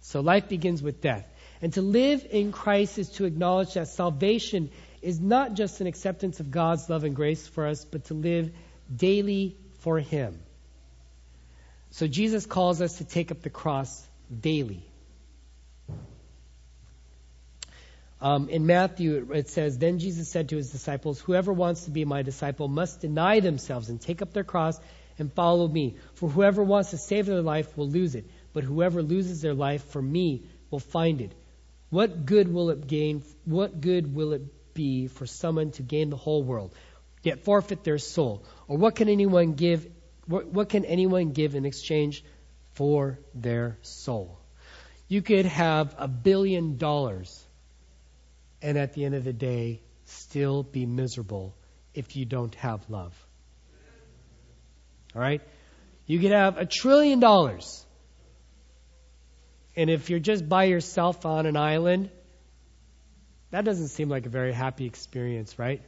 So 0.00 0.20
life 0.22 0.48
begins 0.48 0.82
with 0.82 1.02
death. 1.02 1.28
And 1.60 1.74
to 1.74 1.82
live 1.82 2.26
in 2.30 2.50
Christ 2.50 2.98
is 2.98 3.10
to 3.10 3.26
acknowledge 3.26 3.74
that 3.74 3.88
salvation 3.88 4.70
is 5.02 5.20
not 5.20 5.52
just 5.52 5.82
an 5.82 5.86
acceptance 5.86 6.40
of 6.40 6.50
God's 6.50 6.88
love 6.88 7.04
and 7.04 7.14
grace 7.14 7.46
for 7.46 7.66
us, 7.66 7.84
but 7.84 8.06
to 8.06 8.14
live 8.14 8.52
daily 8.96 9.58
for 9.80 9.98
Him. 9.98 10.40
So 11.90 12.06
Jesus 12.06 12.46
calls 12.46 12.80
us 12.80 12.96
to 12.96 13.04
take 13.04 13.30
up 13.30 13.42
the 13.42 13.50
cross 13.50 14.08
daily. 14.40 14.86
Um, 18.22 18.50
in 18.50 18.66
Matthew, 18.66 19.32
it 19.32 19.48
says, 19.48 19.78
Then 19.78 19.98
Jesus 19.98 20.28
said 20.28 20.50
to 20.50 20.56
his 20.56 20.70
disciples, 20.70 21.20
Whoever 21.20 21.52
wants 21.52 21.84
to 21.84 21.90
be 21.90 22.04
my 22.04 22.22
disciple 22.22 22.68
must 22.68 23.00
deny 23.00 23.40
themselves 23.40 23.88
and 23.88 24.00
take 24.00 24.20
up 24.20 24.32
their 24.32 24.44
cross 24.44 24.78
and 25.18 25.32
follow 25.32 25.66
me. 25.66 25.96
For 26.14 26.28
whoever 26.28 26.62
wants 26.62 26.90
to 26.90 26.98
save 26.98 27.26
their 27.26 27.40
life 27.40 27.76
will 27.78 27.88
lose 27.88 28.14
it, 28.14 28.26
but 28.52 28.64
whoever 28.64 29.02
loses 29.02 29.40
their 29.40 29.54
life 29.54 29.84
for 29.84 30.02
me 30.02 30.44
will 30.70 30.80
find 30.80 31.20
it. 31.22 31.32
What 31.88 32.26
good 32.26 32.52
will 32.52 32.70
it 32.70 32.86
gain? 32.86 33.22
What 33.44 33.80
good 33.80 34.14
will 34.14 34.32
it 34.32 34.74
be 34.74 35.06
for 35.06 35.26
someone 35.26 35.70
to 35.72 35.82
gain 35.82 36.10
the 36.10 36.16
whole 36.16 36.42
world, 36.42 36.74
yet 37.22 37.44
forfeit 37.44 37.84
their 37.84 37.98
soul? 37.98 38.44
Or 38.68 38.76
what 38.76 38.96
can 38.96 39.08
anyone 39.08 39.54
give? 39.54 39.86
What, 40.26 40.46
what 40.46 40.68
can 40.68 40.84
anyone 40.84 41.32
give 41.32 41.54
in 41.54 41.64
exchange 41.64 42.22
for 42.74 43.18
their 43.34 43.78
soul? 43.82 44.38
You 45.08 45.22
could 45.22 45.46
have 45.46 45.94
a 45.98 46.06
billion 46.06 46.76
dollars 46.76 47.44
and 48.62 48.78
at 48.78 48.92
the 48.92 49.04
end 49.04 49.14
of 49.14 49.24
the 49.24 49.32
day, 49.32 49.80
still 50.04 50.62
be 50.62 50.86
miserable 50.86 51.54
if 51.94 52.16
you 52.16 52.24
don't 52.24 52.54
have 52.56 52.88
love. 52.88 53.14
All 55.14 55.20
right? 55.20 55.40
You 56.06 56.18
could 56.18 56.32
have 56.32 56.58
a 56.58 56.66
trillion 56.66 57.20
dollars. 57.20 57.84
And 59.76 59.88
if 59.88 60.10
you're 60.10 60.18
just 60.18 60.48
by 60.48 60.64
yourself 60.64 61.24
on 61.24 61.46
an 61.46 61.56
island, 61.56 62.10
that 63.50 63.64
doesn't 63.64 63.88
seem 63.88 64.08
like 64.08 64.26
a 64.26 64.28
very 64.28 64.52
happy 64.52 64.86
experience, 64.86 65.58
right? 65.58 65.82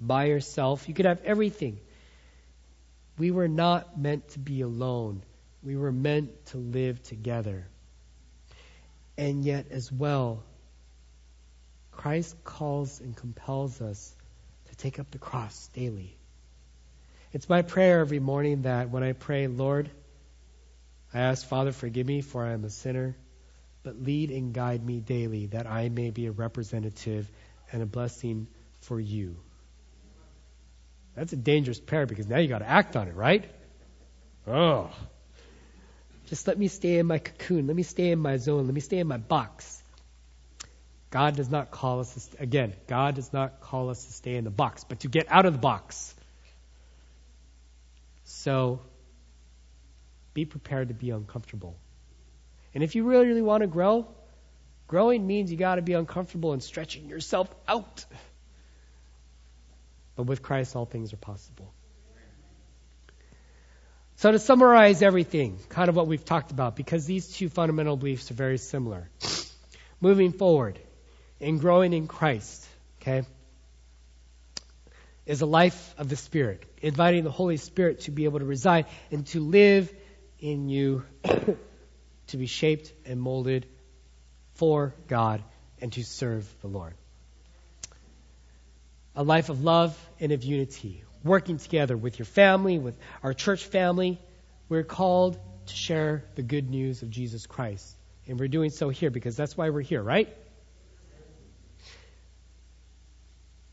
By 0.00 0.26
yourself, 0.26 0.88
you 0.88 0.94
could 0.94 1.06
have 1.06 1.22
everything. 1.24 1.80
We 3.18 3.30
were 3.30 3.48
not 3.48 3.98
meant 3.98 4.28
to 4.30 4.38
be 4.38 4.62
alone. 4.62 5.22
We 5.62 5.76
were 5.76 5.92
meant 5.92 6.46
to 6.46 6.58
live 6.58 7.02
together. 7.02 7.66
And 9.16 9.44
yet, 9.44 9.66
as 9.70 9.92
well, 9.92 10.42
Christ 12.02 12.34
calls 12.42 13.00
and 13.00 13.16
compels 13.16 13.80
us 13.80 14.12
to 14.68 14.74
take 14.74 14.98
up 14.98 15.12
the 15.12 15.18
cross 15.18 15.68
daily. 15.72 16.16
It's 17.32 17.48
my 17.48 17.62
prayer 17.62 18.00
every 18.00 18.18
morning 18.18 18.62
that 18.62 18.90
when 18.90 19.04
I 19.04 19.12
pray, 19.12 19.46
Lord, 19.46 19.88
I 21.14 21.20
ask, 21.20 21.46
Father, 21.46 21.70
forgive 21.70 22.04
me 22.04 22.20
for 22.20 22.44
I 22.44 22.54
am 22.54 22.64
a 22.64 22.70
sinner, 22.70 23.16
but 23.84 24.02
lead 24.02 24.32
and 24.32 24.52
guide 24.52 24.84
me 24.84 24.98
daily 24.98 25.46
that 25.46 25.68
I 25.68 25.90
may 25.90 26.10
be 26.10 26.26
a 26.26 26.32
representative 26.32 27.30
and 27.70 27.84
a 27.84 27.86
blessing 27.86 28.48
for 28.80 28.98
you. 28.98 29.36
That's 31.14 31.32
a 31.32 31.36
dangerous 31.36 31.78
prayer 31.78 32.06
because 32.06 32.26
now 32.26 32.38
you 32.38 32.48
got 32.48 32.58
to 32.58 32.68
act 32.68 32.96
on 32.96 33.06
it, 33.06 33.14
right? 33.14 33.48
Oh. 34.48 34.90
Just 36.26 36.48
let 36.48 36.58
me 36.58 36.66
stay 36.66 36.98
in 36.98 37.06
my 37.06 37.18
cocoon. 37.18 37.68
Let 37.68 37.76
me 37.76 37.84
stay 37.84 38.10
in 38.10 38.18
my 38.18 38.38
zone. 38.38 38.64
Let 38.64 38.74
me 38.74 38.80
stay 38.80 38.98
in 38.98 39.06
my 39.06 39.18
box. 39.18 39.81
God 41.12 41.36
does 41.36 41.50
not 41.50 41.70
call 41.70 42.00
us, 42.00 42.26
to, 42.28 42.42
again, 42.42 42.72
God 42.88 43.16
does 43.16 43.34
not 43.34 43.60
call 43.60 43.90
us 43.90 44.02
to 44.06 44.12
stay 44.12 44.34
in 44.34 44.44
the 44.44 44.50
box, 44.50 44.84
but 44.84 45.00
to 45.00 45.08
get 45.08 45.26
out 45.28 45.44
of 45.44 45.52
the 45.52 45.58
box. 45.58 46.14
So, 48.24 48.80
be 50.32 50.46
prepared 50.46 50.88
to 50.88 50.94
be 50.94 51.10
uncomfortable. 51.10 51.76
And 52.74 52.82
if 52.82 52.94
you 52.94 53.04
really, 53.04 53.26
really 53.26 53.42
want 53.42 53.60
to 53.60 53.66
grow, 53.66 54.08
growing 54.88 55.26
means 55.26 55.52
you 55.52 55.58
got 55.58 55.74
to 55.74 55.82
be 55.82 55.92
uncomfortable 55.92 56.54
and 56.54 56.62
stretching 56.62 57.10
yourself 57.10 57.54
out. 57.68 58.06
But 60.16 60.22
with 60.22 60.40
Christ, 60.40 60.74
all 60.74 60.86
things 60.86 61.12
are 61.12 61.18
possible. 61.18 61.74
So, 64.16 64.32
to 64.32 64.38
summarize 64.38 65.02
everything, 65.02 65.58
kind 65.68 65.90
of 65.90 65.96
what 65.96 66.06
we've 66.06 66.24
talked 66.24 66.52
about, 66.52 66.74
because 66.74 67.04
these 67.04 67.28
two 67.28 67.50
fundamental 67.50 67.98
beliefs 67.98 68.30
are 68.30 68.34
very 68.34 68.56
similar. 68.56 69.10
Moving 70.00 70.32
forward, 70.32 70.78
and 71.42 71.60
growing 71.60 71.92
in 71.92 72.06
Christ, 72.06 72.66
okay, 73.00 73.26
is 75.26 75.42
a 75.42 75.46
life 75.46 75.94
of 75.98 76.08
the 76.08 76.16
Spirit, 76.16 76.64
inviting 76.80 77.24
the 77.24 77.30
Holy 77.30 77.56
Spirit 77.56 78.00
to 78.02 78.12
be 78.12 78.24
able 78.24 78.38
to 78.38 78.44
reside 78.44 78.86
and 79.10 79.26
to 79.28 79.40
live 79.40 79.92
in 80.38 80.68
you, 80.68 81.04
to 82.28 82.36
be 82.36 82.46
shaped 82.46 82.92
and 83.04 83.20
molded 83.20 83.66
for 84.54 84.94
God 85.08 85.42
and 85.80 85.92
to 85.92 86.04
serve 86.04 86.48
the 86.60 86.68
Lord. 86.68 86.94
A 89.16 89.22
life 89.22 89.48
of 89.48 89.62
love 89.62 89.98
and 90.20 90.32
of 90.32 90.44
unity, 90.44 91.02
working 91.24 91.58
together 91.58 91.96
with 91.96 92.18
your 92.18 92.26
family, 92.26 92.78
with 92.78 92.94
our 93.22 93.34
church 93.34 93.64
family. 93.64 94.18
We're 94.68 94.84
called 94.84 95.38
to 95.66 95.74
share 95.74 96.24
the 96.36 96.42
good 96.42 96.70
news 96.70 97.02
of 97.02 97.10
Jesus 97.10 97.46
Christ. 97.46 97.96
And 98.26 98.38
we're 98.38 98.48
doing 98.48 98.70
so 98.70 98.88
here 98.88 99.10
because 99.10 99.36
that's 99.36 99.56
why 99.56 99.70
we're 99.70 99.82
here, 99.82 100.02
right? 100.02 100.34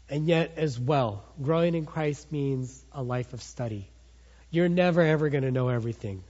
And 0.10 0.28
yet, 0.28 0.54
as 0.58 0.80
well, 0.80 1.24
growing 1.42 1.76
in 1.76 1.86
Christ 1.86 2.32
means 2.32 2.84
a 2.92 3.04
life 3.04 3.34
of 3.34 3.44
study. 3.44 3.88
You're 4.50 4.70
never, 4.70 5.02
ever 5.02 5.30
going 5.30 5.44
to 5.44 5.52
know 5.52 5.70
everything. 5.70 6.24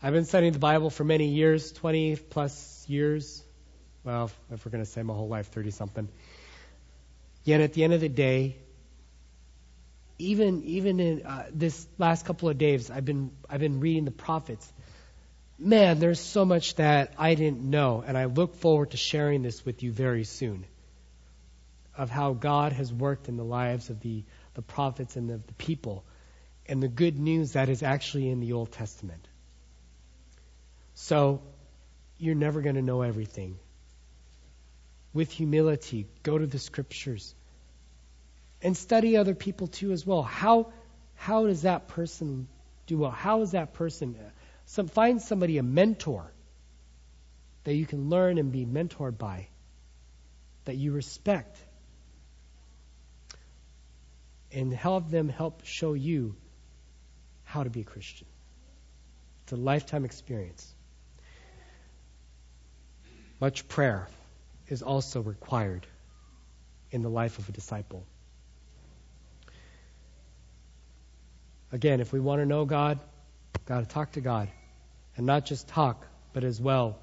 I've 0.00 0.12
been 0.12 0.24
studying 0.24 0.52
the 0.52 0.60
Bible 0.60 0.90
for 0.90 1.02
many 1.02 1.26
years 1.26 1.72
20 1.72 2.16
plus 2.16 2.84
years. 2.88 3.42
Well, 4.04 4.30
if 4.52 4.64
we're 4.64 4.70
going 4.70 4.84
to 4.84 4.90
say 4.90 5.02
my 5.02 5.14
whole 5.14 5.26
life, 5.26 5.48
30 5.48 5.72
something. 5.72 6.08
Yet 7.42 7.60
at 7.60 7.72
the 7.72 7.82
end 7.82 7.94
of 7.94 8.00
the 8.00 8.08
day, 8.08 8.56
even 10.18 10.62
even 10.64 11.00
in 11.00 11.26
uh, 11.26 11.46
this 11.52 11.86
last 11.98 12.24
couple 12.24 12.48
of 12.48 12.56
days, 12.56 12.90
I've 12.90 13.04
been 13.04 13.32
I've 13.50 13.60
been 13.60 13.80
reading 13.80 14.04
the 14.04 14.12
prophets. 14.12 14.72
Man, 15.58 15.98
there's 15.98 16.20
so 16.20 16.44
much 16.44 16.76
that 16.76 17.12
I 17.18 17.34
didn't 17.34 17.62
know, 17.62 18.04
and 18.06 18.16
I 18.16 18.26
look 18.26 18.56
forward 18.56 18.92
to 18.92 18.96
sharing 18.96 19.42
this 19.42 19.64
with 19.64 19.82
you 19.82 19.90
very 19.90 20.24
soon 20.24 20.64
of 21.96 22.10
how 22.10 22.32
God 22.32 22.72
has 22.72 22.92
worked 22.92 23.28
in 23.28 23.36
the 23.36 23.44
lives 23.44 23.90
of 23.90 24.00
the, 24.00 24.24
the 24.54 24.62
prophets 24.62 25.16
and 25.16 25.30
of 25.30 25.46
the 25.46 25.54
people, 25.54 26.04
and 26.66 26.82
the 26.82 26.88
good 26.88 27.18
news 27.18 27.52
that 27.52 27.68
is 27.68 27.82
actually 27.82 28.28
in 28.28 28.40
the 28.40 28.52
Old 28.52 28.72
Testament. 28.72 29.26
So, 30.94 31.42
you're 32.18 32.34
never 32.34 32.60
going 32.62 32.76
to 32.76 32.82
know 32.82 33.02
everything. 33.02 33.58
With 35.12 35.30
humility, 35.30 36.06
go 36.22 36.36
to 36.38 36.46
the 36.46 36.58
scriptures 36.58 37.34
and 38.62 38.76
study 38.76 39.16
other 39.16 39.34
people 39.34 39.66
too 39.66 39.92
as 39.92 40.06
well. 40.06 40.22
How 40.22 40.72
how 41.14 41.46
does 41.46 41.62
that 41.62 41.88
person 41.88 42.48
do 42.86 42.98
well? 42.98 43.10
How 43.10 43.42
is 43.42 43.52
that 43.52 43.72
person? 43.72 44.16
Uh, 44.18 44.28
some, 44.66 44.86
find 44.86 45.22
somebody 45.22 45.58
a 45.58 45.62
mentor 45.62 46.30
that 47.64 47.74
you 47.74 47.86
can 47.86 48.10
learn 48.10 48.38
and 48.38 48.52
be 48.52 48.64
mentored 48.66 49.18
by, 49.18 49.48
that 50.66 50.76
you 50.76 50.92
respect, 50.92 51.58
and 54.52 54.72
help 54.72 55.10
them 55.10 55.28
help 55.28 55.64
show 55.64 55.94
you 55.94 56.36
how 57.44 57.62
to 57.62 57.70
be 57.70 57.80
a 57.80 57.84
Christian. 57.84 58.26
It's 59.44 59.52
a 59.52 59.56
lifetime 59.56 60.04
experience. 60.04 60.74
Much 63.40 63.68
prayer 63.68 64.08
is 64.68 64.82
also 64.82 65.20
required 65.20 65.86
in 66.90 67.02
the 67.02 67.10
life 67.10 67.38
of 67.38 67.48
a 67.48 67.52
disciple. 67.52 68.04
Again, 71.72 72.00
if 72.00 72.12
we 72.12 72.20
want 72.20 72.40
to 72.40 72.46
know 72.46 72.64
God, 72.64 72.98
got 73.66 73.80
to 73.80 73.86
talk 73.86 74.12
to 74.12 74.20
God. 74.20 74.48
And 75.16 75.26
not 75.26 75.46
just 75.46 75.68
talk, 75.68 76.06
but 76.32 76.44
as 76.44 76.60
well 76.60 76.98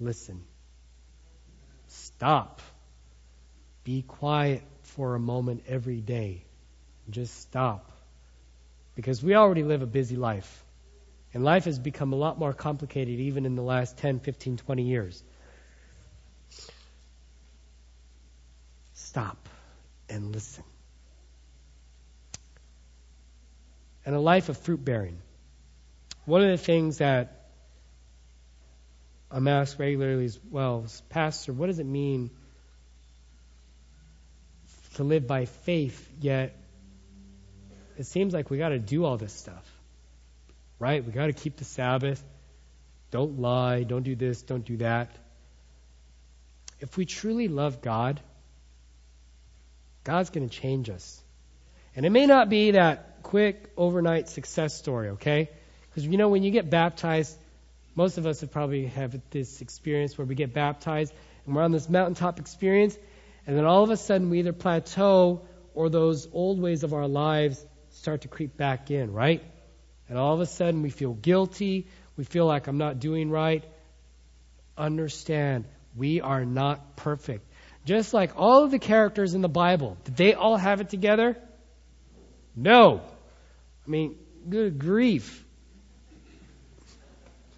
listen. 0.00 0.42
Stop. 1.88 2.60
Be 3.84 4.02
quiet 4.02 4.62
for 4.82 5.14
a 5.14 5.18
moment 5.18 5.64
every 5.66 6.00
day. 6.00 6.44
Just 7.10 7.40
stop. 7.40 7.90
Because 8.94 9.22
we 9.22 9.34
already 9.34 9.62
live 9.62 9.82
a 9.82 9.86
busy 9.86 10.16
life. 10.16 10.64
And 11.34 11.44
life 11.44 11.64
has 11.64 11.78
become 11.78 12.12
a 12.12 12.16
lot 12.16 12.38
more 12.38 12.52
complicated 12.52 13.18
even 13.18 13.46
in 13.46 13.56
the 13.56 13.62
last 13.62 13.96
10, 13.98 14.20
15, 14.20 14.58
20 14.58 14.82
years. 14.82 15.22
Stop 18.92 19.48
and 20.08 20.32
listen. 20.32 20.64
And 24.04 24.14
a 24.14 24.20
life 24.20 24.48
of 24.48 24.58
fruit 24.58 24.84
bearing. 24.84 25.18
One 26.24 26.42
of 26.42 26.50
the 26.50 26.58
things 26.58 26.98
that 26.98 27.48
I'm 29.30 29.48
asked 29.48 29.78
regularly 29.78 30.26
is, 30.26 30.38
well, 30.50 30.86
Pastor, 31.08 31.52
what 31.52 31.68
does 31.68 31.78
it 31.78 31.86
mean 31.86 32.30
to 34.94 35.04
live 35.04 35.26
by 35.26 35.46
faith, 35.46 36.10
yet 36.20 36.56
it 37.96 38.06
seems 38.06 38.32
like 38.32 38.50
we 38.50 38.58
got 38.58 38.70
to 38.70 38.78
do 38.78 39.04
all 39.04 39.16
this 39.16 39.32
stuff? 39.32 39.64
right? 40.82 41.06
We 41.06 41.12
got 41.12 41.26
to 41.26 41.32
keep 41.32 41.58
the 41.58 41.64
Sabbath. 41.64 42.20
Don't 43.12 43.38
lie. 43.38 43.84
Don't 43.84 44.02
do 44.02 44.16
this. 44.16 44.42
Don't 44.42 44.64
do 44.64 44.78
that. 44.78 45.16
If 46.80 46.96
we 46.96 47.04
truly 47.04 47.46
love 47.46 47.82
God, 47.82 48.20
God's 50.02 50.30
going 50.30 50.48
to 50.48 50.52
change 50.52 50.90
us. 50.90 51.22
And 51.94 52.04
it 52.04 52.10
may 52.10 52.26
not 52.26 52.48
be 52.48 52.72
that 52.72 53.22
quick 53.22 53.70
overnight 53.76 54.28
success 54.28 54.76
story, 54.76 55.10
okay? 55.10 55.50
Because 55.88 56.04
you 56.04 56.16
know, 56.16 56.30
when 56.30 56.42
you 56.42 56.50
get 56.50 56.68
baptized, 56.68 57.38
most 57.94 58.18
of 58.18 58.26
us 58.26 58.40
have 58.40 58.50
probably 58.50 58.86
have 58.86 59.16
this 59.30 59.60
experience 59.60 60.18
where 60.18 60.26
we 60.26 60.34
get 60.34 60.52
baptized 60.52 61.14
and 61.46 61.54
we're 61.54 61.62
on 61.62 61.70
this 61.70 61.88
mountaintop 61.88 62.40
experience, 62.40 62.98
and 63.46 63.56
then 63.56 63.64
all 63.64 63.82
of 63.82 63.90
a 63.90 63.96
sudden 63.96 64.30
we 64.30 64.40
either 64.40 64.52
plateau 64.52 65.42
or 65.74 65.88
those 65.88 66.28
old 66.32 66.60
ways 66.60 66.82
of 66.84 66.92
our 66.92 67.08
lives 67.08 67.64
start 67.90 68.22
to 68.22 68.28
creep 68.28 68.56
back 68.56 68.90
in, 68.90 69.12
right? 69.12 69.42
and 70.12 70.18
all 70.18 70.34
of 70.34 70.40
a 70.40 70.46
sudden 70.46 70.82
we 70.82 70.90
feel 70.90 71.14
guilty, 71.14 71.86
we 72.18 72.24
feel 72.24 72.44
like 72.44 72.66
I'm 72.66 72.76
not 72.76 72.98
doing 72.98 73.30
right. 73.30 73.64
Understand, 74.76 75.64
we 75.96 76.20
are 76.20 76.44
not 76.44 76.96
perfect. 76.96 77.50
Just 77.86 78.12
like 78.12 78.32
all 78.36 78.62
of 78.62 78.70
the 78.70 78.78
characters 78.78 79.32
in 79.32 79.40
the 79.40 79.48
Bible, 79.48 79.96
did 80.04 80.14
they 80.18 80.34
all 80.34 80.58
have 80.58 80.82
it 80.82 80.90
together? 80.90 81.38
No. 82.54 83.00
I 83.86 83.90
mean, 83.90 84.18
good 84.46 84.78
grief. 84.78 85.42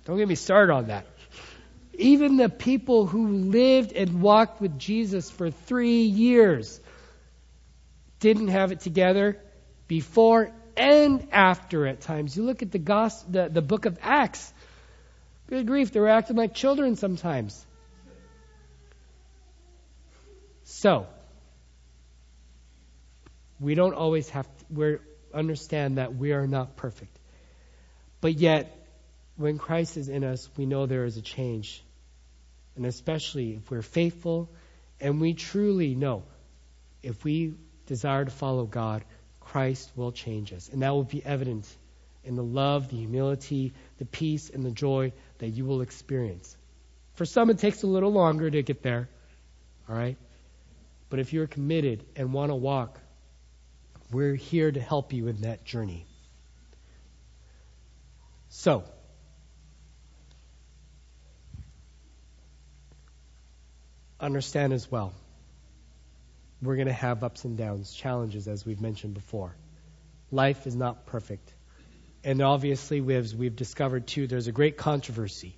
Don't 0.05 0.18
get 0.18 0.29
me 0.29 0.37
started 0.37 0.73
on 0.73 0.87
that. 0.87 1.07
Even 1.99 2.37
the 2.37 2.49
people 2.49 3.07
who 3.07 3.29
lived 3.29 3.93
and 3.93 4.21
walked 4.21 4.61
with 4.61 4.79
Jesus 4.79 5.31
for 5.31 5.51
three 5.51 6.03
years 6.03 6.81
didn't 8.21 8.49
have 8.49 8.73
it 8.73 8.81
together 8.81 9.41
before 9.87 10.53
and 10.77 11.29
after 11.31 11.87
at 11.87 12.01
times. 12.01 12.37
You 12.37 12.45
look 12.45 12.63
at 12.63 12.73
the, 12.73 12.79
gospel, 12.79 13.33
the, 13.33 13.49
the 13.49 13.63
book 13.63 13.87
of 13.87 13.99
Acts. 14.03 14.53
Good 15.49 15.67
grief, 15.67 15.93
they 15.93 16.01
were 16.01 16.09
acting 16.09 16.37
like 16.37 16.55
children 16.55 16.97
sometimes. 16.97 17.65
So, 20.65 21.07
we 23.61 23.75
don't 23.75 23.95
always 23.95 24.29
have 24.31 24.47
to 24.47 24.65
we 24.71 24.97
understand 25.33 25.99
that 25.99 26.17
we 26.17 26.33
are 26.33 26.47
not 26.47 26.77
perfect. 26.77 27.19
But 28.21 28.39
yet, 28.39 28.87
when 29.37 29.59
Christ 29.59 29.97
is 29.97 30.09
in 30.09 30.25
us, 30.25 30.49
we 30.57 30.65
know 30.65 30.87
there 30.87 31.05
is 31.05 31.17
a 31.17 31.23
change. 31.23 31.84
And 32.77 32.87
especially 32.87 33.55
if 33.55 33.71
we're 33.71 33.83
faithful 33.83 34.51
and 35.01 35.21
we 35.21 35.35
truly 35.35 35.95
know 35.95 36.25
if 37.03 37.25
we 37.25 37.55
desire 37.87 38.25
to 38.25 38.31
follow 38.31 38.65
God, 38.65 39.05
Christ 39.41 39.91
will 39.95 40.13
change 40.13 40.53
us. 40.53 40.69
And 40.73 40.83
that 40.83 40.91
will 40.91 41.05
be 41.05 41.25
evident 41.25 41.67
in 42.25 42.37
the 42.37 42.43
love, 42.43 42.89
the 42.89 42.97
humility, 42.97 43.75
the 43.99 44.07
peace, 44.07 44.51
and 44.51 44.65
the 44.65 44.71
joy 44.71 45.13
that 45.39 45.49
you 45.49 45.65
will 45.65 45.83
experience. 45.83 46.57
For 47.15 47.25
some, 47.25 47.51
it 47.51 47.59
takes 47.59 47.83
a 47.83 47.87
little 47.87 48.13
longer 48.13 48.51
to 48.51 48.63
get 48.63 48.83
there. 48.83 49.09
All 49.89 49.95
right? 49.95 50.17
But 51.11 51.19
if 51.19 51.33
you're 51.33 51.47
committed 51.47 52.05
and 52.17 52.33
want 52.33 52.51
to 52.51 52.57
walk, 52.57 52.99
we're 54.11 54.35
here 54.35 54.71
to 54.73 54.81
help 54.81 55.13
you 55.13 55.29
in 55.29 55.43
that 55.43 55.65
journey. 55.65 56.07
So, 58.49 58.85
understand 64.25 64.73
as 64.73 64.91
well 64.91 65.13
we're 66.65 66.77
going 66.77 66.89
to 66.89 66.93
have 66.93 67.23
ups 67.23 67.45
and 67.45 67.57
downs, 67.57 67.93
challenges, 67.93 68.49
as 68.49 68.65
we've 68.65 68.81
mentioned 68.81 69.15
before. 69.15 69.55
Life 70.31 70.67
is 70.67 70.75
not 70.75 71.07
perfect. 71.07 71.53
And 72.25 72.41
obviously, 72.41 73.01
we've, 73.01 73.33
we've 73.35 73.55
discovered 73.55 74.07
too, 74.07 74.27
there's 74.27 74.47
a 74.47 74.53
great 74.53 74.77
controversy. 74.77 75.57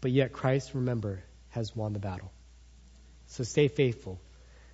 But 0.00 0.12
yet, 0.12 0.32
Christ, 0.32 0.74
remember, 0.74 1.22
has 1.50 1.76
won 1.76 1.92
the 1.92 1.98
battle. 1.98 2.32
So 3.26 3.44
stay 3.44 3.68
faithful. 3.68 4.18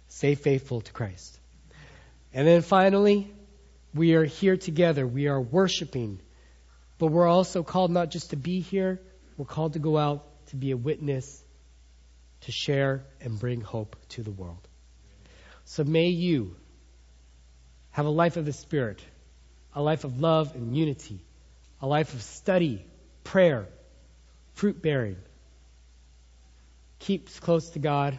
Stay 0.09 0.37
faithful 0.37 0.81
to 0.81 0.93
Christ. 0.93 1.37
And 2.33 2.47
then 2.47 2.63
finally, 2.63 3.33
we 3.93 4.15
are 4.15 4.25
here 4.25 4.57
together. 4.57 5.07
We 5.07 5.27
are 5.27 5.41
worshiping. 5.41 6.21
But 6.99 7.09
we're 7.09 7.27
also 7.27 7.65
called 7.65 7.91
not 7.91 8.11
just 8.11 8.31
to 8.31 8.37
be 8.37 8.61
here, 8.61 9.01
we're 9.37 9.47
called 9.47 9.73
to 9.73 9.79
go 9.81 9.99
out 9.99 10.25
to 10.47 10.57
be 10.57 10.71
a 10.71 10.77
witness, 10.77 11.43
to 12.47 12.53
share 12.53 13.05
and 13.21 13.39
bring 13.39 13.61
hope 13.61 13.97
to 14.09 14.23
the 14.23 14.31
world. 14.31 14.67
So 15.65 15.83
may 15.83 16.09
you 16.09 16.55
have 17.91 18.07
a 18.07 18.11
life 18.11 18.37
of 18.37 18.47
the 18.47 18.53
Spirit, 18.53 19.03
a 19.75 19.83
life 19.83 20.05
of 20.05 20.21
love 20.21 20.55
and 20.55 20.77
unity, 20.77 21.19
a 21.83 21.89
life 21.89 22.15
of 22.15 22.23
study, 22.23 22.87
prayer, 23.25 23.67
fruit 24.55 24.81
bearing. 24.81 25.17
Keeps 27.01 27.41
close 27.41 27.71
to 27.71 27.81
God 27.81 28.19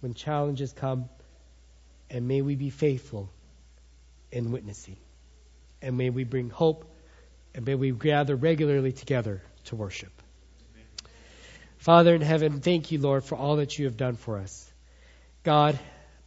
when 0.00 0.14
challenges 0.14 0.72
come, 0.72 1.10
and 2.08 2.26
may 2.26 2.40
we 2.40 2.56
be 2.56 2.70
faithful 2.70 3.30
in 4.32 4.50
witnessing. 4.50 4.96
And 5.82 5.98
may 5.98 6.08
we 6.08 6.24
bring 6.24 6.48
hope, 6.48 6.90
and 7.54 7.66
may 7.66 7.74
we 7.74 7.90
gather 7.92 8.34
regularly 8.34 8.92
together 8.92 9.42
to 9.64 9.76
worship. 9.76 10.17
Father 11.78 12.14
in 12.14 12.20
heaven, 12.20 12.60
thank 12.60 12.90
you, 12.90 12.98
Lord, 12.98 13.24
for 13.24 13.36
all 13.36 13.56
that 13.56 13.78
you 13.78 13.86
have 13.86 13.96
done 13.96 14.16
for 14.16 14.38
us. 14.38 14.70
God, 15.44 15.78